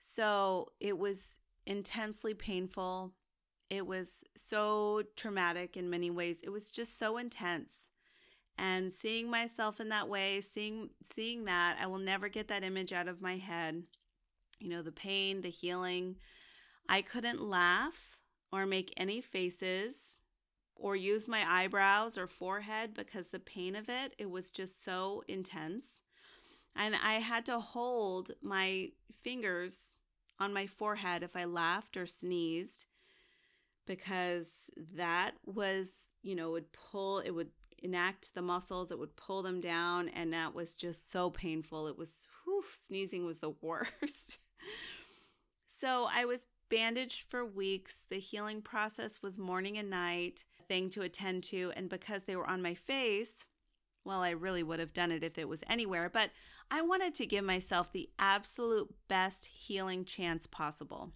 So 0.00 0.72
it 0.80 0.98
was 0.98 1.38
intensely 1.66 2.34
painful 2.34 3.12
it 3.68 3.86
was 3.86 4.22
so 4.36 5.02
traumatic 5.16 5.76
in 5.76 5.90
many 5.90 6.10
ways. 6.10 6.38
It 6.42 6.50
was 6.50 6.70
just 6.70 6.98
so 6.98 7.16
intense. 7.16 7.88
And 8.58 8.92
seeing 8.92 9.30
myself 9.30 9.80
in 9.80 9.88
that 9.90 10.08
way, 10.08 10.40
seeing 10.40 10.90
seeing 11.02 11.44
that, 11.44 11.76
I 11.80 11.86
will 11.86 11.98
never 11.98 12.28
get 12.28 12.48
that 12.48 12.64
image 12.64 12.92
out 12.92 13.08
of 13.08 13.20
my 13.20 13.36
head. 13.36 13.82
You 14.58 14.70
know, 14.70 14.82
the 14.82 14.92
pain, 14.92 15.42
the 15.42 15.50
healing. 15.50 16.16
I 16.88 17.02
couldn't 17.02 17.42
laugh 17.42 18.20
or 18.52 18.64
make 18.64 18.94
any 18.96 19.20
faces 19.20 20.20
or 20.74 20.94
use 20.94 21.26
my 21.26 21.44
eyebrows 21.46 22.16
or 22.16 22.26
forehead 22.26 22.94
because 22.94 23.28
the 23.28 23.38
pain 23.38 23.74
of 23.74 23.88
it, 23.88 24.14
it 24.18 24.30
was 24.30 24.50
just 24.50 24.84
so 24.84 25.24
intense. 25.26 25.84
And 26.74 26.94
I 26.94 27.14
had 27.14 27.44
to 27.46 27.58
hold 27.58 28.30
my 28.42 28.90
fingers 29.22 29.96
on 30.38 30.52
my 30.52 30.66
forehead 30.66 31.22
if 31.22 31.34
I 31.34 31.44
laughed 31.44 31.96
or 31.96 32.06
sneezed 32.06 32.86
because 33.86 34.46
that 34.94 35.32
was, 35.44 36.14
you 36.22 36.34
know, 36.34 36.52
would 36.52 36.72
pull, 36.72 37.20
it 37.20 37.30
would 37.30 37.50
enact 37.82 38.34
the 38.34 38.42
muscles, 38.42 38.90
it 38.90 38.98
would 38.98 39.16
pull 39.16 39.42
them 39.42 39.60
down, 39.60 40.08
and 40.08 40.32
that 40.32 40.54
was 40.54 40.74
just 40.74 41.10
so 41.10 41.30
painful. 41.30 41.86
It 41.86 41.96
was, 41.96 42.26
whew, 42.44 42.64
sneezing 42.84 43.24
was 43.24 43.40
the 43.40 43.50
worst. 43.60 44.38
so 45.66 46.08
I 46.12 46.24
was 46.24 46.46
bandaged 46.68 47.30
for 47.30 47.44
weeks. 47.44 48.00
The 48.10 48.18
healing 48.18 48.62
process 48.62 49.22
was 49.22 49.38
morning 49.38 49.78
and 49.78 49.90
night 49.90 50.44
thing 50.68 50.90
to 50.90 51.02
attend 51.02 51.44
to. 51.44 51.72
And 51.76 51.88
because 51.88 52.24
they 52.24 52.36
were 52.36 52.48
on 52.48 52.62
my 52.62 52.74
face, 52.74 53.46
well, 54.04 54.22
I 54.22 54.30
really 54.30 54.62
would 54.62 54.80
have 54.80 54.92
done 54.92 55.12
it 55.12 55.24
if 55.24 55.38
it 55.38 55.48
was 55.48 55.64
anywhere, 55.68 56.08
but 56.08 56.30
I 56.70 56.82
wanted 56.82 57.14
to 57.16 57.26
give 57.26 57.44
myself 57.44 57.92
the 57.92 58.08
absolute 58.18 58.92
best 59.08 59.46
healing 59.46 60.04
chance 60.04 60.46
possible. 60.46 61.12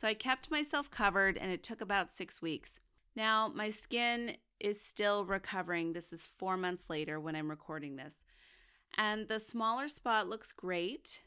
So 0.00 0.08
I 0.08 0.14
kept 0.14 0.50
myself 0.50 0.90
covered 0.90 1.36
and 1.36 1.52
it 1.52 1.62
took 1.62 1.82
about 1.82 2.10
six 2.10 2.40
weeks. 2.40 2.80
Now, 3.14 3.48
my 3.54 3.68
skin 3.68 4.38
is 4.58 4.80
still 4.80 5.26
recovering. 5.26 5.92
This 5.92 6.10
is 6.10 6.26
four 6.38 6.56
months 6.56 6.88
later 6.88 7.20
when 7.20 7.36
I'm 7.36 7.50
recording 7.50 7.96
this. 7.96 8.24
And 8.96 9.28
the 9.28 9.38
smaller 9.38 9.88
spot 9.88 10.26
looks 10.26 10.52
great. 10.52 11.20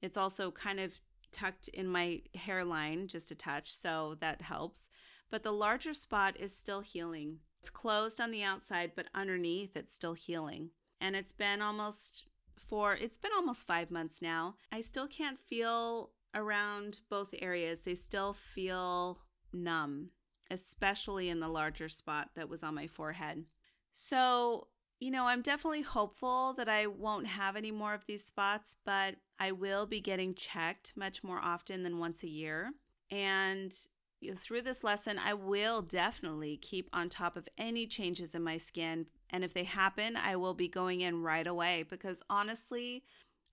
It's 0.00 0.16
also 0.16 0.50
kind 0.50 0.80
of 0.80 0.92
tucked 1.32 1.68
in 1.68 1.86
my 1.86 2.22
hairline 2.34 3.08
just 3.08 3.30
a 3.30 3.34
touch, 3.34 3.76
so 3.76 4.16
that 4.20 4.40
helps. 4.40 4.88
But 5.30 5.42
the 5.42 5.52
larger 5.52 5.92
spot 5.92 6.40
is 6.40 6.56
still 6.56 6.80
healing. 6.80 7.40
It's 7.60 7.68
closed 7.68 8.22
on 8.22 8.30
the 8.30 8.42
outside, 8.42 8.92
but 8.96 9.08
underneath 9.14 9.76
it's 9.76 9.92
still 9.92 10.14
healing. 10.14 10.70
And 10.98 11.14
it's 11.14 11.34
been 11.34 11.60
almost 11.60 12.24
for 12.56 12.94
it's 12.94 13.18
been 13.18 13.32
almost 13.36 13.66
5 13.66 13.90
months 13.90 14.22
now. 14.22 14.54
I 14.72 14.80
still 14.80 15.08
can't 15.08 15.38
feel 15.38 16.12
around 16.34 17.00
both 17.10 17.34
areas, 17.40 17.80
they 17.80 17.94
still 17.94 18.32
feel 18.32 19.18
numb, 19.52 20.10
especially 20.50 21.28
in 21.28 21.40
the 21.40 21.48
larger 21.48 21.88
spot 21.88 22.30
that 22.36 22.48
was 22.48 22.62
on 22.62 22.74
my 22.74 22.86
forehead. 22.86 23.44
So, 23.92 24.68
you 25.00 25.10
know, 25.10 25.26
I'm 25.26 25.42
definitely 25.42 25.82
hopeful 25.82 26.54
that 26.54 26.68
I 26.68 26.86
won't 26.86 27.26
have 27.26 27.56
any 27.56 27.70
more 27.70 27.94
of 27.94 28.06
these 28.06 28.24
spots, 28.24 28.76
but 28.84 29.16
I 29.38 29.52
will 29.52 29.86
be 29.86 30.00
getting 30.00 30.34
checked 30.34 30.92
much 30.96 31.22
more 31.22 31.38
often 31.38 31.82
than 31.82 31.98
once 31.98 32.22
a 32.22 32.28
year. 32.28 32.72
And 33.10 33.74
you 34.20 34.30
know, 34.30 34.36
through 34.36 34.62
this 34.62 34.82
lesson, 34.82 35.18
I 35.18 35.34
will 35.34 35.80
definitely 35.82 36.56
keep 36.56 36.90
on 36.92 37.08
top 37.08 37.36
of 37.36 37.48
any 37.56 37.86
changes 37.86 38.34
in 38.34 38.42
my 38.42 38.58
skin. 38.58 39.06
And 39.30 39.44
if 39.44 39.54
they 39.54 39.64
happen, 39.64 40.16
I 40.16 40.36
will 40.36 40.54
be 40.54 40.68
going 40.68 41.02
in 41.02 41.22
right 41.22 41.46
away 41.46 41.84
because 41.88 42.22
honestly, 42.28 43.04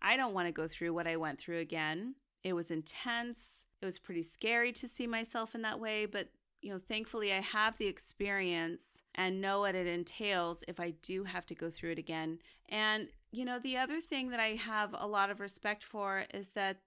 I 0.02 0.18
don't 0.18 0.34
want 0.34 0.48
to 0.48 0.52
go 0.52 0.68
through 0.68 0.94
what 0.94 1.08
I 1.08 1.18
went 1.18 1.40
through 1.40 1.60
again. 1.60 2.16
It 2.46 2.54
was 2.54 2.70
intense. 2.70 3.64
It 3.82 3.86
was 3.86 3.98
pretty 3.98 4.22
scary 4.22 4.72
to 4.74 4.88
see 4.88 5.08
myself 5.08 5.56
in 5.56 5.64
that 5.64 5.80
way, 5.80 6.06
but 6.06 6.30
you 6.62 6.72
know, 6.72 6.80
thankfully 6.80 7.34
I 7.34 7.42
have 7.42 7.78
the 7.78 7.88
experience 7.88 9.02
and 9.16 9.42
know 9.42 9.62
what 9.62 9.74
it 9.74 9.88
entails 9.88 10.64
if 10.68 10.80
I 10.80 10.92
do 11.02 11.24
have 11.24 11.48
to 11.48 11.56
go 11.56 11.72
through 11.72 11.94
it 11.94 12.00
again. 12.00 12.38
And 12.70 13.10
you 13.32 13.46
know, 13.46 13.58
the 13.58 13.78
other 13.78 14.00
thing 14.00 14.30
that 14.30 14.40
I 14.40 14.50
have 14.50 14.96
a 14.98 15.08
lot 15.08 15.32
of 15.32 15.40
respect 15.40 15.84
for 15.84 16.26
is 16.34 16.50
that 16.50 16.78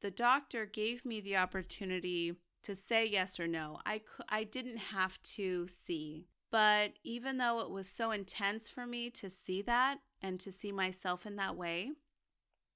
the 0.00 0.10
doctor 0.12 0.64
gave 0.64 1.04
me 1.04 1.20
the 1.20 1.36
opportunity 1.36 2.36
to 2.62 2.74
say 2.76 3.04
yes 3.04 3.40
or 3.40 3.48
no. 3.48 3.80
I 3.84 4.02
I 4.28 4.44
didn't 4.44 4.78
have 4.78 5.20
to 5.34 5.66
see. 5.66 6.28
But 6.52 6.92
even 7.02 7.38
though 7.38 7.60
it 7.60 7.70
was 7.70 7.88
so 7.88 8.12
intense 8.12 8.70
for 8.70 8.86
me 8.86 9.10
to 9.10 9.28
see 9.30 9.62
that 9.62 9.98
and 10.22 10.38
to 10.40 10.52
see 10.52 10.70
myself 10.70 11.26
in 11.26 11.36
that 11.36 11.56
way, 11.56 11.90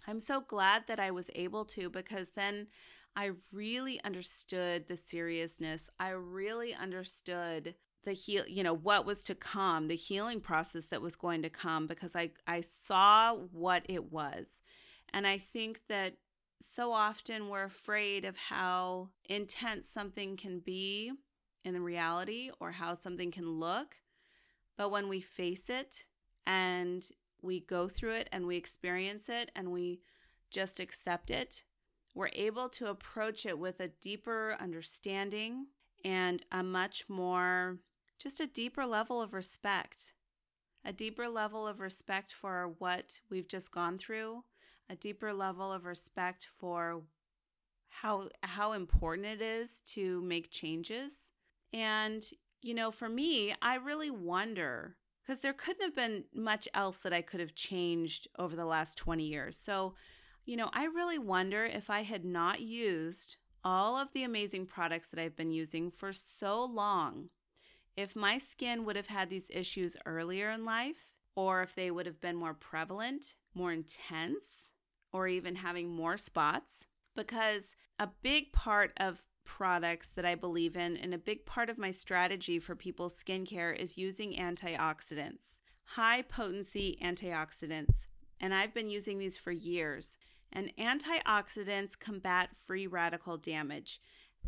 I'm 0.06 0.20
so 0.20 0.40
glad 0.40 0.86
that 0.88 1.00
I 1.00 1.10
was 1.10 1.30
able 1.34 1.64
to 1.66 1.88
because 1.88 2.30
then 2.30 2.68
I 3.14 3.32
really 3.52 4.02
understood 4.02 4.86
the 4.88 4.96
seriousness. 4.96 5.90
I 6.00 6.10
really 6.10 6.74
understood 6.74 7.74
the 8.04 8.12
heal, 8.12 8.44
you 8.48 8.62
know, 8.62 8.74
what 8.74 9.06
was 9.06 9.22
to 9.24 9.34
come, 9.34 9.86
the 9.86 9.94
healing 9.94 10.40
process 10.40 10.88
that 10.88 11.02
was 11.02 11.14
going 11.14 11.42
to 11.42 11.50
come 11.50 11.86
because 11.86 12.16
I 12.16 12.30
I 12.46 12.62
saw 12.62 13.34
what 13.34 13.84
it 13.88 14.10
was. 14.10 14.60
And 15.12 15.26
I 15.26 15.38
think 15.38 15.82
that 15.88 16.14
so 16.60 16.92
often 16.92 17.48
we're 17.48 17.64
afraid 17.64 18.24
of 18.24 18.36
how 18.36 19.10
intense 19.28 19.88
something 19.88 20.36
can 20.36 20.60
be 20.60 21.12
in 21.64 21.74
the 21.74 21.80
reality 21.80 22.50
or 22.60 22.72
how 22.72 22.94
something 22.94 23.30
can 23.30 23.48
look. 23.48 23.96
But 24.76 24.90
when 24.90 25.08
we 25.08 25.20
face 25.20 25.68
it 25.68 26.06
and 26.46 27.06
we 27.42 27.60
go 27.60 27.88
through 27.88 28.14
it 28.14 28.28
and 28.32 28.46
we 28.46 28.56
experience 28.56 29.28
it 29.28 29.50
and 29.54 29.72
we 29.72 30.00
just 30.50 30.80
accept 30.80 31.30
it, 31.30 31.62
we're 32.14 32.30
able 32.34 32.68
to 32.68 32.88
approach 32.88 33.46
it 33.46 33.58
with 33.58 33.80
a 33.80 33.88
deeper 33.88 34.56
understanding 34.60 35.66
and 36.04 36.44
a 36.52 36.62
much 36.62 37.04
more, 37.08 37.78
just 38.18 38.40
a 38.40 38.46
deeper 38.46 38.86
level 38.86 39.20
of 39.20 39.32
respect. 39.32 40.14
A 40.84 40.92
deeper 40.92 41.28
level 41.28 41.66
of 41.66 41.78
respect 41.78 42.32
for 42.32 42.74
what 42.78 43.20
we've 43.30 43.46
just 43.46 43.70
gone 43.70 43.98
through, 43.98 44.42
a 44.90 44.96
deeper 44.96 45.32
level 45.32 45.72
of 45.72 45.84
respect 45.84 46.48
for 46.58 47.02
how 47.88 48.28
how 48.42 48.72
important 48.72 49.26
it 49.26 49.40
is 49.40 49.80
to 49.80 50.20
make 50.22 50.50
changes. 50.50 51.30
And 51.72 52.24
you 52.62 52.74
know, 52.74 52.90
for 52.90 53.08
me, 53.08 53.54
I 53.62 53.76
really 53.76 54.10
wonder 54.10 54.96
because 55.24 55.40
there 55.40 55.52
couldn't 55.52 55.82
have 55.82 55.94
been 55.94 56.24
much 56.34 56.68
else 56.74 56.98
that 56.98 57.12
I 57.12 57.22
could 57.22 57.40
have 57.40 57.54
changed 57.54 58.28
over 58.38 58.56
the 58.56 58.64
last 58.64 58.98
20 58.98 59.24
years. 59.24 59.56
So, 59.56 59.94
you 60.44 60.56
know, 60.56 60.70
I 60.72 60.84
really 60.84 61.18
wonder 61.18 61.64
if 61.64 61.90
I 61.90 62.02
had 62.02 62.24
not 62.24 62.60
used 62.60 63.36
all 63.64 63.96
of 63.96 64.12
the 64.12 64.24
amazing 64.24 64.66
products 64.66 65.08
that 65.08 65.20
I've 65.20 65.36
been 65.36 65.52
using 65.52 65.90
for 65.90 66.12
so 66.12 66.64
long, 66.64 67.28
if 67.96 68.16
my 68.16 68.38
skin 68.38 68.84
would 68.84 68.96
have 68.96 69.06
had 69.06 69.30
these 69.30 69.50
issues 69.50 69.96
earlier 70.06 70.50
in 70.50 70.64
life, 70.64 71.12
or 71.36 71.62
if 71.62 71.74
they 71.74 71.90
would 71.90 72.06
have 72.06 72.20
been 72.20 72.36
more 72.36 72.54
prevalent, 72.54 73.34
more 73.54 73.72
intense, 73.72 74.70
or 75.12 75.28
even 75.28 75.56
having 75.56 75.88
more 75.90 76.16
spots. 76.16 76.86
Because 77.14 77.76
a 77.98 78.08
big 78.22 78.52
part 78.52 78.92
of 78.96 79.22
products 79.44 80.08
that 80.10 80.24
I 80.24 80.34
believe 80.34 80.76
in, 80.76 80.96
and 80.96 81.12
a 81.14 81.18
big 81.18 81.46
part 81.46 81.70
of 81.70 81.78
my 81.78 81.90
strategy 81.90 82.58
for 82.58 82.74
people's 82.74 83.22
skincare 83.22 83.76
is 83.76 83.98
using 83.98 84.34
antioxidants, 84.34 85.60
high 85.84 86.22
potency 86.22 86.98
antioxidants. 87.02 88.06
And 88.40 88.54
I've 88.54 88.74
been 88.74 88.90
using 88.90 89.18
these 89.18 89.36
for 89.36 89.52
years. 89.52 90.16
And 90.52 90.72
antioxidants 90.76 91.98
combat 91.98 92.50
free 92.66 92.86
radical 92.86 93.36
damage. 93.36 94.00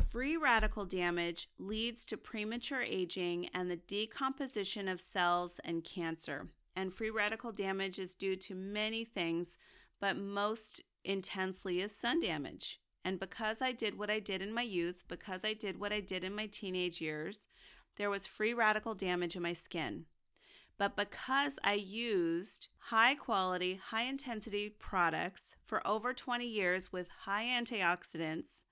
Free 0.09 0.35
radical 0.35 0.85
damage 0.85 1.49
leads 1.57 2.05
to 2.07 2.17
premature 2.17 2.81
aging 2.81 3.49
and 3.53 3.71
the 3.71 3.77
decomposition 3.77 4.87
of 4.87 4.99
cells 4.99 5.59
and 5.63 5.83
cancer. 5.83 6.49
And 6.75 6.93
free 6.93 7.09
radical 7.09 7.53
damage 7.53 7.97
is 7.97 8.13
due 8.15 8.35
to 8.35 8.53
many 8.53 9.05
things, 9.05 9.57
but 10.01 10.17
most 10.17 10.81
intensely 11.05 11.81
is 11.81 11.95
sun 11.95 12.19
damage. 12.19 12.81
And 13.05 13.19
because 13.19 13.61
I 13.61 13.71
did 13.71 13.99
what 13.99 14.09
I 14.09 14.19
did 14.19 14.41
in 14.41 14.51
my 14.51 14.63
youth, 14.63 15.03
because 15.07 15.45
I 15.45 15.53
did 15.53 15.79
what 15.79 15.93
I 15.93 15.99
did 15.99 16.23
in 16.23 16.33
my 16.33 16.47
teenage 16.47 16.99
years, 16.99 17.47
there 17.97 18.09
was 18.09 18.25
free 18.25 18.51
radical 18.51 18.95
damage 18.95 19.35
in 19.35 19.43
my 19.43 19.53
skin. 19.53 20.05
But 20.79 20.97
because 20.97 21.59
I 21.63 21.75
used 21.75 22.67
high 22.89 23.13
quality, 23.13 23.79
high 23.91 24.03
intensity 24.05 24.69
products 24.69 25.55
for 25.63 25.85
over 25.87 26.13
20 26.13 26.47
years 26.47 26.91
with 26.91 27.07
high 27.25 27.45
antioxidants, 27.45 28.63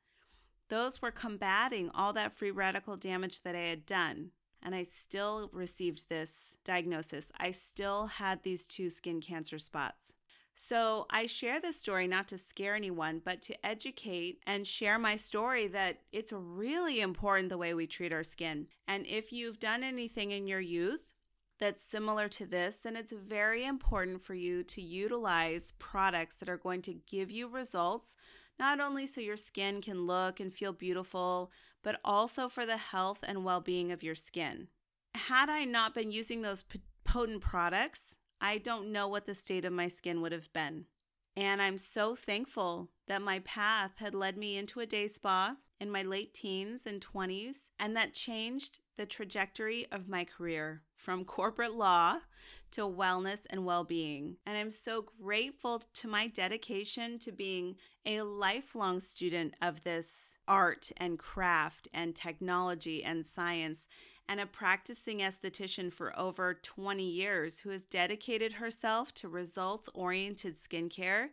those 0.68 1.00
were 1.00 1.12
combating 1.12 1.92
all 1.94 2.12
that 2.14 2.34
free 2.34 2.52
radical 2.52 2.98
damage 2.98 3.44
that 3.44 3.56
I 3.56 3.60
had 3.60 3.86
done. 3.86 4.32
And 4.64 4.74
I 4.74 4.82
still 4.84 5.52
received 5.54 6.10
this 6.10 6.56
diagnosis. 6.66 7.32
I 7.38 7.52
still 7.52 8.08
had 8.08 8.42
these 8.42 8.66
two 8.66 8.90
skin 8.90 9.22
cancer 9.22 9.60
spots. 9.60 10.14
So 10.56 11.08
I 11.10 11.26
share 11.26 11.60
this 11.60 11.80
story 11.80 12.08
not 12.08 12.28
to 12.30 12.38
scare 12.38 12.76
anyone, 12.76 13.22
but 13.24 13.42
to 13.44 13.66
educate 13.66 14.40
and 14.46 14.68
share 14.68 15.00
my 15.00 15.16
story 15.16 15.68
that 15.68 16.02
it's 16.12 16.32
really 16.32 17.02
important 17.02 17.50
the 17.50 17.58
way 17.58 17.74
we 17.74 17.88
treat 17.88 18.14
our 18.14 18.24
skin. 18.24 18.68
And 18.88 19.06
if 19.08 19.34
you've 19.34 19.60
done 19.60 19.84
anything 19.84 20.32
in 20.32 20.48
your 20.48 20.60
youth 20.60 21.12
that's 21.60 21.82
similar 21.82 22.30
to 22.30 22.46
this, 22.46 22.78
then 22.78 22.96
it's 22.96 23.12
very 23.12 23.66
important 23.66 24.22
for 24.22 24.36
you 24.36 24.64
to 24.64 24.82
utilize 24.82 25.74
products 25.80 26.36
that 26.36 26.50
are 26.50 26.58
going 26.58 26.82
to 26.84 27.00
give 27.08 27.32
you 27.32 27.48
results, 27.48 28.16
not 28.60 28.80
only 28.80 29.06
so 29.06 29.22
your 29.22 29.38
skin 29.38 29.82
can 29.82 30.06
look 30.06 30.40
and 30.40 30.54
feel 30.54 30.74
beautiful, 30.74 31.52
but 31.84 32.00
also 32.06 32.48
for 32.48 32.66
the 32.66 32.78
health 32.78 33.20
and 33.24 33.44
well 33.44 33.62
being 33.62 33.92
of 33.92 34.04
your 34.04 34.16
skin. 34.16 34.68
Had 35.16 35.50
I 35.50 35.66
not 35.66 35.94
been 35.94 36.12
using 36.12 36.42
those 36.42 36.64
potent 37.04 37.42
products, 37.42 38.16
I 38.44 38.58
don't 38.58 38.92
know 38.92 39.08
what 39.08 39.26
the 39.26 39.34
state 39.34 39.64
of 39.64 39.72
my 39.72 39.88
skin 39.88 40.22
would 40.22 40.34
have 40.34 40.52
been. 40.52 40.86
And 41.38 41.62
I'm 41.62 41.78
so 41.78 42.14
thankful 42.14 42.90
that 43.08 43.22
my 43.22 43.40
path 43.40 43.94
had 43.96 44.14
led 44.14 44.38
me 44.38 44.58
into 44.58 44.82
a 44.82 44.86
day 44.86 45.08
spa 45.08 45.56
in 45.80 45.90
my 45.90 46.04
late 46.04 46.34
teens 46.34 46.86
and 46.86 47.04
20s, 47.04 47.70
and 47.80 47.96
that 47.96 48.14
changed 48.14 48.80
the 48.98 49.06
trajectory 49.06 49.88
of 49.94 50.10
my 50.10 50.26
career 50.26 50.84
from 50.98 51.24
corporate 51.24 51.74
law 51.74 52.18
to 52.72 52.82
wellness 52.82 53.42
and 53.50 53.66
well 53.66 53.86
being. 53.86 54.36
And 54.46 54.58
I'm 54.58 54.72
so 54.72 55.06
grateful 55.22 55.82
to 55.96 56.08
my 56.10 56.28
dedication 56.28 57.20
to 57.20 57.32
being 57.32 57.76
a 58.06 58.24
lifelong 58.24 59.00
student 59.00 59.56
of 59.62 59.84
this 59.84 60.34
art 60.50 60.92
and 60.98 61.18
craft 61.18 61.88
and 61.94 62.14
technology 62.14 63.04
and 63.06 63.26
science 63.26 63.88
and 64.28 64.40
a 64.40 64.46
practicing 64.46 65.20
esthetician 65.20 65.92
for 65.92 66.18
over 66.18 66.54
20 66.54 67.04
years 67.04 67.60
who 67.60 67.70
has 67.70 67.84
dedicated 67.86 68.54
herself 68.54 69.14
to 69.14 69.28
results 69.28 69.90
oriented 69.94 70.56
skincare 70.56 71.30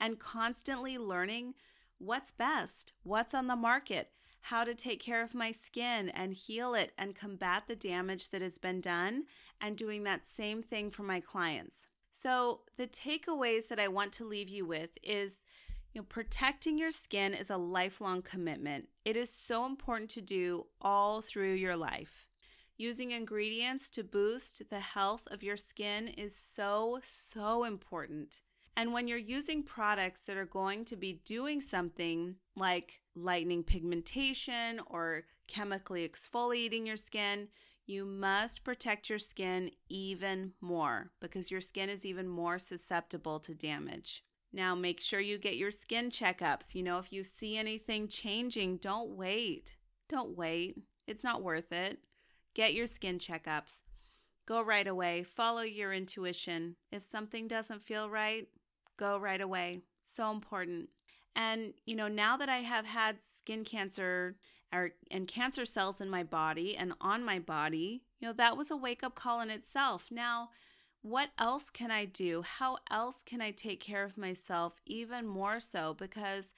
and 0.00 0.18
constantly 0.18 0.98
learning 0.98 1.54
what's 1.98 2.32
best, 2.32 2.92
what's 3.02 3.34
on 3.34 3.46
the 3.46 3.56
market, 3.56 4.10
how 4.42 4.62
to 4.62 4.74
take 4.74 5.00
care 5.00 5.22
of 5.22 5.34
my 5.34 5.52
skin 5.52 6.10
and 6.10 6.34
heal 6.34 6.74
it 6.74 6.92
and 6.98 7.14
combat 7.14 7.64
the 7.66 7.76
damage 7.76 8.28
that 8.28 8.42
has 8.42 8.58
been 8.58 8.80
done, 8.80 9.24
and 9.60 9.76
doing 9.76 10.02
that 10.02 10.26
same 10.26 10.62
thing 10.62 10.90
for 10.90 11.02
my 11.02 11.18
clients. 11.18 11.86
So, 12.12 12.60
the 12.76 12.86
takeaways 12.86 13.68
that 13.68 13.80
I 13.80 13.88
want 13.88 14.12
to 14.14 14.28
leave 14.28 14.48
you 14.48 14.66
with 14.66 14.90
is 15.02 15.44
you 15.94 16.00
know, 16.00 16.06
protecting 16.08 16.76
your 16.76 16.90
skin 16.90 17.34
is 17.34 17.50
a 17.50 17.56
lifelong 17.56 18.20
commitment. 18.20 18.88
It 19.04 19.16
is 19.16 19.30
so 19.30 19.64
important 19.64 20.10
to 20.10 20.20
do 20.20 20.66
all 20.80 21.20
through 21.20 21.54
your 21.54 21.76
life. 21.76 22.26
Using 22.76 23.12
ingredients 23.12 23.88
to 23.90 24.02
boost 24.02 24.62
the 24.68 24.80
health 24.80 25.22
of 25.30 25.44
your 25.44 25.56
skin 25.56 26.08
is 26.08 26.34
so, 26.34 26.98
so 27.04 27.62
important. 27.62 28.40
And 28.76 28.92
when 28.92 29.06
you're 29.06 29.16
using 29.16 29.62
products 29.62 30.22
that 30.22 30.36
are 30.36 30.44
going 30.44 30.84
to 30.86 30.96
be 30.96 31.20
doing 31.24 31.60
something 31.60 32.34
like 32.56 33.00
lightening 33.14 33.62
pigmentation 33.62 34.80
or 34.86 35.22
chemically 35.46 36.08
exfoliating 36.08 36.84
your 36.84 36.96
skin, 36.96 37.48
you 37.86 38.04
must 38.04 38.64
protect 38.64 39.08
your 39.08 39.20
skin 39.20 39.70
even 39.88 40.54
more 40.60 41.12
because 41.20 41.52
your 41.52 41.60
skin 41.60 41.88
is 41.88 42.04
even 42.04 42.26
more 42.26 42.58
susceptible 42.58 43.38
to 43.40 43.54
damage. 43.54 44.24
Now, 44.52 44.74
make 44.74 45.00
sure 45.00 45.20
you 45.20 45.38
get 45.38 45.56
your 45.56 45.70
skin 45.70 46.10
checkups. 46.10 46.74
You 46.74 46.82
know, 46.82 46.98
if 46.98 47.12
you 47.12 47.22
see 47.22 47.56
anything 47.56 48.08
changing, 48.08 48.78
don't 48.78 49.10
wait. 49.10 49.76
Don't 50.08 50.36
wait. 50.36 50.78
It's 51.06 51.24
not 51.24 51.42
worth 51.42 51.70
it. 51.72 51.98
Get 52.54 52.74
your 52.74 52.86
skin 52.86 53.18
checkups. 53.18 53.82
Go 54.46 54.62
right 54.62 54.86
away. 54.86 55.22
Follow 55.22 55.62
your 55.62 55.92
intuition. 55.92 56.76
If 56.92 57.02
something 57.02 57.48
doesn't 57.48 57.82
feel 57.82 58.08
right, 58.08 58.48
go 58.96 59.18
right 59.18 59.40
away. 59.40 59.80
So 60.08 60.30
important. 60.30 60.90
And, 61.34 61.74
you 61.84 61.96
know, 61.96 62.08
now 62.08 62.36
that 62.36 62.48
I 62.48 62.58
have 62.58 62.86
had 62.86 63.16
skin 63.22 63.64
cancer 63.64 64.36
or, 64.72 64.90
and 65.10 65.26
cancer 65.26 65.64
cells 65.64 66.00
in 66.00 66.08
my 66.08 66.22
body 66.22 66.76
and 66.76 66.92
on 67.00 67.24
my 67.24 67.38
body, 67.38 68.02
you 68.20 68.28
know, 68.28 68.34
that 68.34 68.56
was 68.56 68.70
a 68.70 68.76
wake 68.76 69.02
up 69.02 69.14
call 69.14 69.40
in 69.40 69.50
itself. 69.50 70.08
Now, 70.10 70.50
what 71.02 71.30
else 71.38 71.70
can 71.70 71.90
I 71.90 72.04
do? 72.04 72.42
How 72.42 72.78
else 72.90 73.22
can 73.22 73.40
I 73.40 73.50
take 73.50 73.80
care 73.80 74.04
of 74.04 74.16
myself 74.16 74.80
even 74.86 75.26
more 75.26 75.60
so? 75.60 75.94
Because 75.94 76.54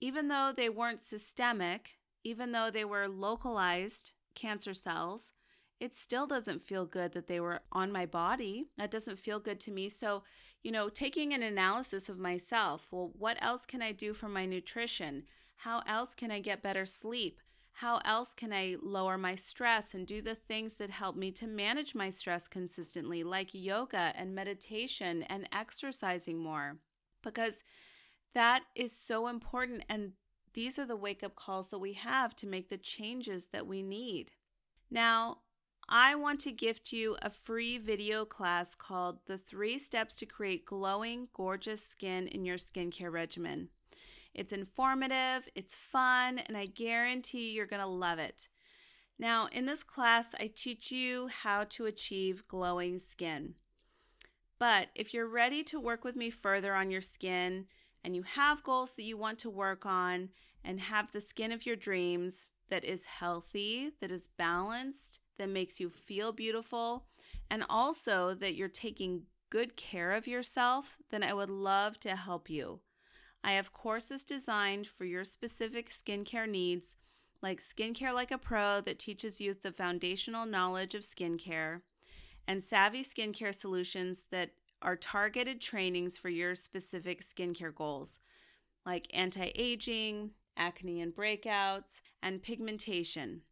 even 0.00 0.28
though 0.28 0.52
they 0.54 0.68
weren't 0.68 1.00
systemic, 1.00 1.98
even 2.24 2.52
though 2.52 2.70
they 2.70 2.84
were 2.84 3.08
localized 3.08 4.12
cancer 4.34 4.74
cells, 4.74 5.32
it 5.78 5.94
still 5.94 6.26
doesn't 6.26 6.62
feel 6.62 6.86
good 6.86 7.12
that 7.12 7.26
they 7.26 7.40
were 7.40 7.60
on 7.72 7.92
my 7.92 8.06
body. 8.06 8.66
That 8.78 8.90
doesn't 8.90 9.18
feel 9.18 9.38
good 9.38 9.60
to 9.60 9.70
me. 9.70 9.88
So, 9.88 10.22
you 10.62 10.72
know, 10.72 10.88
taking 10.88 11.32
an 11.32 11.42
analysis 11.42 12.08
of 12.08 12.18
myself 12.18 12.86
well, 12.90 13.12
what 13.18 13.36
else 13.40 13.66
can 13.66 13.82
I 13.82 13.92
do 13.92 14.14
for 14.14 14.28
my 14.28 14.46
nutrition? 14.46 15.24
How 15.56 15.82
else 15.86 16.14
can 16.14 16.30
I 16.30 16.40
get 16.40 16.62
better 16.62 16.86
sleep? 16.86 17.40
How 17.72 18.00
else 18.06 18.32
can 18.32 18.54
I 18.54 18.76
lower 18.82 19.18
my 19.18 19.34
stress 19.34 19.92
and 19.92 20.06
do 20.06 20.22
the 20.22 20.34
things 20.34 20.74
that 20.74 20.88
help 20.88 21.14
me 21.14 21.30
to 21.32 21.46
manage 21.46 21.94
my 21.94 22.08
stress 22.08 22.48
consistently, 22.48 23.22
like 23.22 23.50
yoga 23.52 24.14
and 24.16 24.34
meditation 24.34 25.24
and 25.24 25.46
exercising 25.52 26.38
more? 26.38 26.78
Because 27.22 27.64
that 28.32 28.62
is 28.74 28.92
so 28.92 29.28
important. 29.28 29.84
And 29.90 30.12
these 30.54 30.78
are 30.78 30.86
the 30.86 30.96
wake 30.96 31.22
up 31.22 31.36
calls 31.36 31.68
that 31.68 31.78
we 31.78 31.92
have 31.92 32.34
to 32.36 32.46
make 32.46 32.70
the 32.70 32.78
changes 32.78 33.48
that 33.52 33.66
we 33.66 33.82
need. 33.82 34.32
Now, 34.90 35.38
I 35.88 36.16
want 36.16 36.40
to 36.40 36.50
gift 36.50 36.92
you 36.92 37.16
a 37.22 37.30
free 37.30 37.78
video 37.78 38.24
class 38.24 38.74
called 38.74 39.20
The 39.26 39.38
Three 39.38 39.78
Steps 39.78 40.16
to 40.16 40.26
Create 40.26 40.66
Glowing, 40.66 41.28
Gorgeous 41.32 41.86
Skin 41.86 42.26
in 42.26 42.44
Your 42.44 42.56
Skincare 42.56 43.12
Regimen. 43.12 43.68
It's 44.34 44.52
informative, 44.52 45.48
it's 45.54 45.76
fun, 45.76 46.40
and 46.40 46.56
I 46.56 46.66
guarantee 46.66 47.52
you're 47.52 47.66
going 47.66 47.82
to 47.82 47.88
love 47.88 48.18
it. 48.18 48.48
Now, 49.16 49.46
in 49.52 49.66
this 49.66 49.84
class, 49.84 50.34
I 50.40 50.50
teach 50.52 50.90
you 50.90 51.28
how 51.28 51.62
to 51.70 51.86
achieve 51.86 52.48
glowing 52.48 52.98
skin. 52.98 53.54
But 54.58 54.88
if 54.96 55.14
you're 55.14 55.28
ready 55.28 55.62
to 55.64 55.78
work 55.78 56.02
with 56.02 56.16
me 56.16 56.30
further 56.30 56.74
on 56.74 56.90
your 56.90 57.00
skin 57.00 57.66
and 58.02 58.16
you 58.16 58.24
have 58.24 58.64
goals 58.64 58.90
that 58.96 59.04
you 59.04 59.16
want 59.16 59.38
to 59.40 59.50
work 59.50 59.86
on 59.86 60.30
and 60.64 60.80
have 60.80 61.12
the 61.12 61.20
skin 61.20 61.52
of 61.52 61.64
your 61.64 61.76
dreams 61.76 62.48
that 62.70 62.84
is 62.84 63.06
healthy, 63.06 63.92
that 64.00 64.10
is 64.10 64.28
balanced, 64.36 65.20
that 65.38 65.48
makes 65.48 65.80
you 65.80 65.90
feel 65.90 66.32
beautiful, 66.32 67.06
and 67.50 67.64
also 67.68 68.34
that 68.34 68.54
you're 68.54 68.68
taking 68.68 69.22
good 69.50 69.76
care 69.76 70.12
of 70.12 70.26
yourself, 70.26 70.98
then 71.10 71.22
I 71.22 71.32
would 71.32 71.50
love 71.50 72.00
to 72.00 72.16
help 72.16 72.50
you. 72.50 72.80
I 73.44 73.52
have 73.52 73.72
courses 73.72 74.24
designed 74.24 74.86
for 74.88 75.04
your 75.04 75.24
specific 75.24 75.90
skincare 75.90 76.48
needs, 76.48 76.96
like 77.42 77.60
Skincare 77.60 78.12
Like 78.12 78.30
a 78.30 78.38
Pro 78.38 78.80
that 78.80 78.98
teaches 78.98 79.40
you 79.40 79.54
the 79.54 79.70
foundational 79.70 80.46
knowledge 80.46 80.94
of 80.94 81.02
skincare, 81.02 81.82
and 82.48 82.62
Savvy 82.62 83.04
Skincare 83.04 83.54
Solutions 83.54 84.26
that 84.30 84.50
are 84.82 84.96
targeted 84.96 85.60
trainings 85.60 86.18
for 86.18 86.28
your 86.28 86.54
specific 86.54 87.22
skincare 87.22 87.74
goals, 87.74 88.20
like 88.84 89.06
anti 89.12 89.52
aging, 89.54 90.30
acne 90.56 91.00
and 91.00 91.14
breakouts, 91.14 92.00
and 92.22 92.42
pigmentation. 92.42 93.42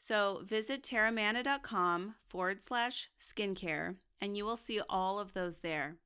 So 0.00 0.40
visit 0.44 0.82
terramana.com 0.82 2.14
forward 2.26 2.62
slash 2.62 3.10
skincare 3.20 3.96
and 4.20 4.36
you 4.36 4.44
will 4.44 4.56
see 4.56 4.80
all 4.88 5.20
of 5.20 5.34
those 5.34 5.58
there. 5.58 5.96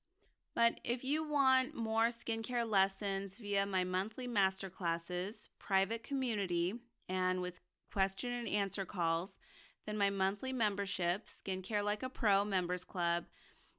But 0.54 0.80
if 0.85 1.04
you 1.04 1.26
want 1.26 1.74
more 1.74 2.09
skincare 2.09 2.68
lessons 2.68 3.37
via 3.37 3.66
my 3.66 3.85
monthly 3.85 4.28
masterclasses, 4.28 5.48
private 5.59 6.02
community, 6.02 6.74
and 7.09 7.40
with 7.40 7.61
question 7.92 8.33
and 8.33 8.48
answer 8.48 8.85
calls, 8.85 9.38
then 9.87 9.96
my 9.96 10.11
monthly 10.11 10.52
membership, 10.52 11.28
Skincare 11.28 11.85
Like 11.85 12.02
a 12.02 12.09
Pro 12.09 12.44
Members 12.44 12.85
Club, 12.85 13.24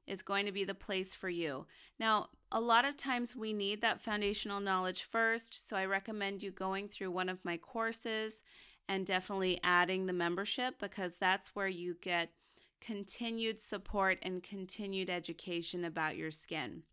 is 0.06 0.22
going 0.22 0.46
to 0.46 0.52
be 0.52 0.64
the 0.64 0.74
place 0.74 1.14
for 1.14 1.28
you. 1.28 1.66
Now, 1.98 2.28
a 2.52 2.60
lot 2.60 2.84
of 2.84 2.96
times 2.96 3.34
we 3.34 3.52
need 3.52 3.82
that 3.82 4.00
foundational 4.00 4.60
knowledge 4.60 5.02
first, 5.02 5.68
so 5.68 5.76
I 5.76 5.84
recommend 5.84 6.42
you 6.42 6.50
going 6.50 6.88
through 6.88 7.10
one 7.10 7.28
of 7.28 7.44
my 7.44 7.56
courses 7.56 8.42
and 8.88 9.06
definitely 9.06 9.60
adding 9.62 10.06
the 10.06 10.12
membership 10.12 10.78
because 10.78 11.16
that's 11.16 11.54
where 11.54 11.68
you 11.68 11.96
get 12.00 12.30
continued 12.80 13.58
support 13.58 14.18
and 14.22 14.42
continued 14.42 15.10
education 15.10 15.84
about 15.84 16.16
your 16.16 16.30
skin. 16.30 16.84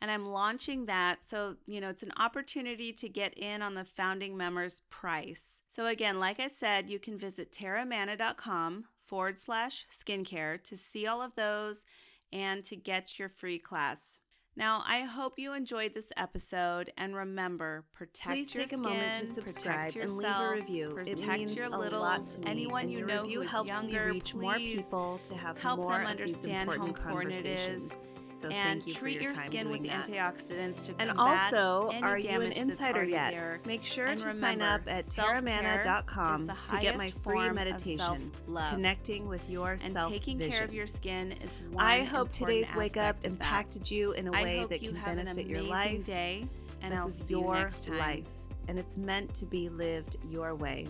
And 0.00 0.10
I'm 0.10 0.26
launching 0.26 0.86
that. 0.86 1.22
So, 1.22 1.56
you 1.66 1.80
know, 1.80 1.90
it's 1.90 2.02
an 2.02 2.12
opportunity 2.16 2.92
to 2.94 3.08
get 3.08 3.36
in 3.36 3.60
on 3.60 3.74
the 3.74 3.84
founding 3.84 4.36
members 4.36 4.80
price. 4.88 5.60
So, 5.68 5.86
again, 5.86 6.18
like 6.18 6.40
I 6.40 6.48
said, 6.48 6.88
you 6.88 6.98
can 6.98 7.18
visit 7.18 7.52
terramana.com 7.52 8.84
forward 9.06 9.38
slash 9.38 9.86
skincare 9.92 10.62
to 10.64 10.76
see 10.76 11.06
all 11.06 11.20
of 11.20 11.34
those 11.34 11.84
and 12.32 12.64
to 12.64 12.76
get 12.76 13.18
your 13.18 13.28
free 13.28 13.58
class. 13.58 14.19
Now, 14.60 14.84
I 14.86 15.04
hope 15.04 15.38
you 15.38 15.54
enjoyed 15.54 15.94
this 15.94 16.12
episode 16.18 16.92
and 16.98 17.16
remember, 17.16 17.86
protect 17.94 18.28
Please 18.28 18.54
your 18.54 18.64
take 18.64 18.74
a 18.74 18.76
moment 18.76 19.14
to 19.14 19.24
subscribe 19.24 19.94
protect 19.94 20.04
and 20.04 20.18
leave 20.18 20.26
a 20.26 20.28
yourself, 20.28 20.52
review. 20.52 20.98
It 21.06 21.26
means 21.26 21.54
your 21.54 21.64
a 21.64 21.70
lot 21.70 22.28
to 22.28 22.40
me. 22.40 22.46
anyone 22.46 22.82
and 22.82 22.92
you 22.92 23.06
know 23.06 23.24
who 23.24 23.40
helps 23.40 23.70
younger, 23.70 24.08
me 24.08 24.10
reach 24.10 24.34
more 24.34 24.56
people 24.56 25.18
to 25.22 25.34
have 25.34 25.56
help 25.56 25.80
more 25.80 25.92
them 25.92 26.02
of 26.02 26.18
these 26.18 26.34
understand 26.34 26.68
how 26.68 26.84
important 26.84 27.36
it 27.36 27.46
is. 27.46 28.04
So 28.32 28.48
and 28.48 28.80
thank 28.82 28.86
you 28.86 28.94
treat 28.94 29.14
your, 29.14 29.22
your, 29.24 29.34
skin 29.34 29.70
with 29.70 29.82
that. 29.86 30.06
antioxidants 30.06 30.82
to 30.84 30.94
And 30.98 31.10
combat 31.10 31.52
also, 31.52 31.90
any 31.92 32.02
are 32.02 32.18
you 32.18 32.40
an 32.40 32.52
insider 32.52 33.04
yet? 33.04 33.32
there. 33.32 33.60
Make 33.66 33.84
sure 33.84 34.06
And 34.06 34.20
to 34.20 34.38
sign 34.38 34.62
up 34.62 34.82
at 34.86 35.06
terramana.com 35.06 36.52
to 36.68 36.78
get 36.80 36.96
my 36.96 37.10
free 37.10 37.50
meditation, 37.50 38.32
connecting 38.70 39.28
with 39.28 39.48
your 39.48 39.72
and 39.72 39.92
self 39.92 40.12
taking 40.12 40.38
care 40.38 40.64
of 40.64 40.72
your 40.72 40.86
skin 40.86 41.32
is 41.32 41.50
one 41.70 41.84
I 41.84 42.04
hope 42.04 42.32
today's 42.32 42.74
wake 42.74 42.96
up 42.96 43.16
aspect 43.16 43.24
of 43.24 43.38
that. 43.38 43.44
impacted 43.44 43.90
you 43.90 44.12
in 44.12 44.28
a 44.28 44.32
I 44.32 44.42
way 44.42 44.66
that 44.68 44.82
you 44.82 44.92
can 44.92 45.16
benefit 45.16 45.46
your 45.46 45.62
life. 45.62 46.04
day, 46.04 46.46
and 46.82 46.92
this 46.92 47.00
I'll 47.00 47.08
is 47.08 47.22
you 47.28 47.40
your 47.40 47.54
next 47.54 47.86
time. 47.86 47.98
life, 47.98 48.24
and 48.68 48.78
it's 48.78 48.96
meant 48.96 49.34
to 49.34 49.46
be 49.46 49.68
lived 49.68 50.16
your 50.28 50.54
way. 50.54 50.86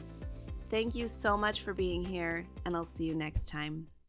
Thank 0.68 0.94
you 0.94 1.09
so 1.09 1.37
much 1.37 1.62
for 1.62 1.74
being 1.74 2.05
here, 2.05 2.46
and 2.64 2.76
I'll 2.76 2.85
see 2.85 3.05
you 3.05 3.14
next 3.14 3.48
time. 3.48 3.90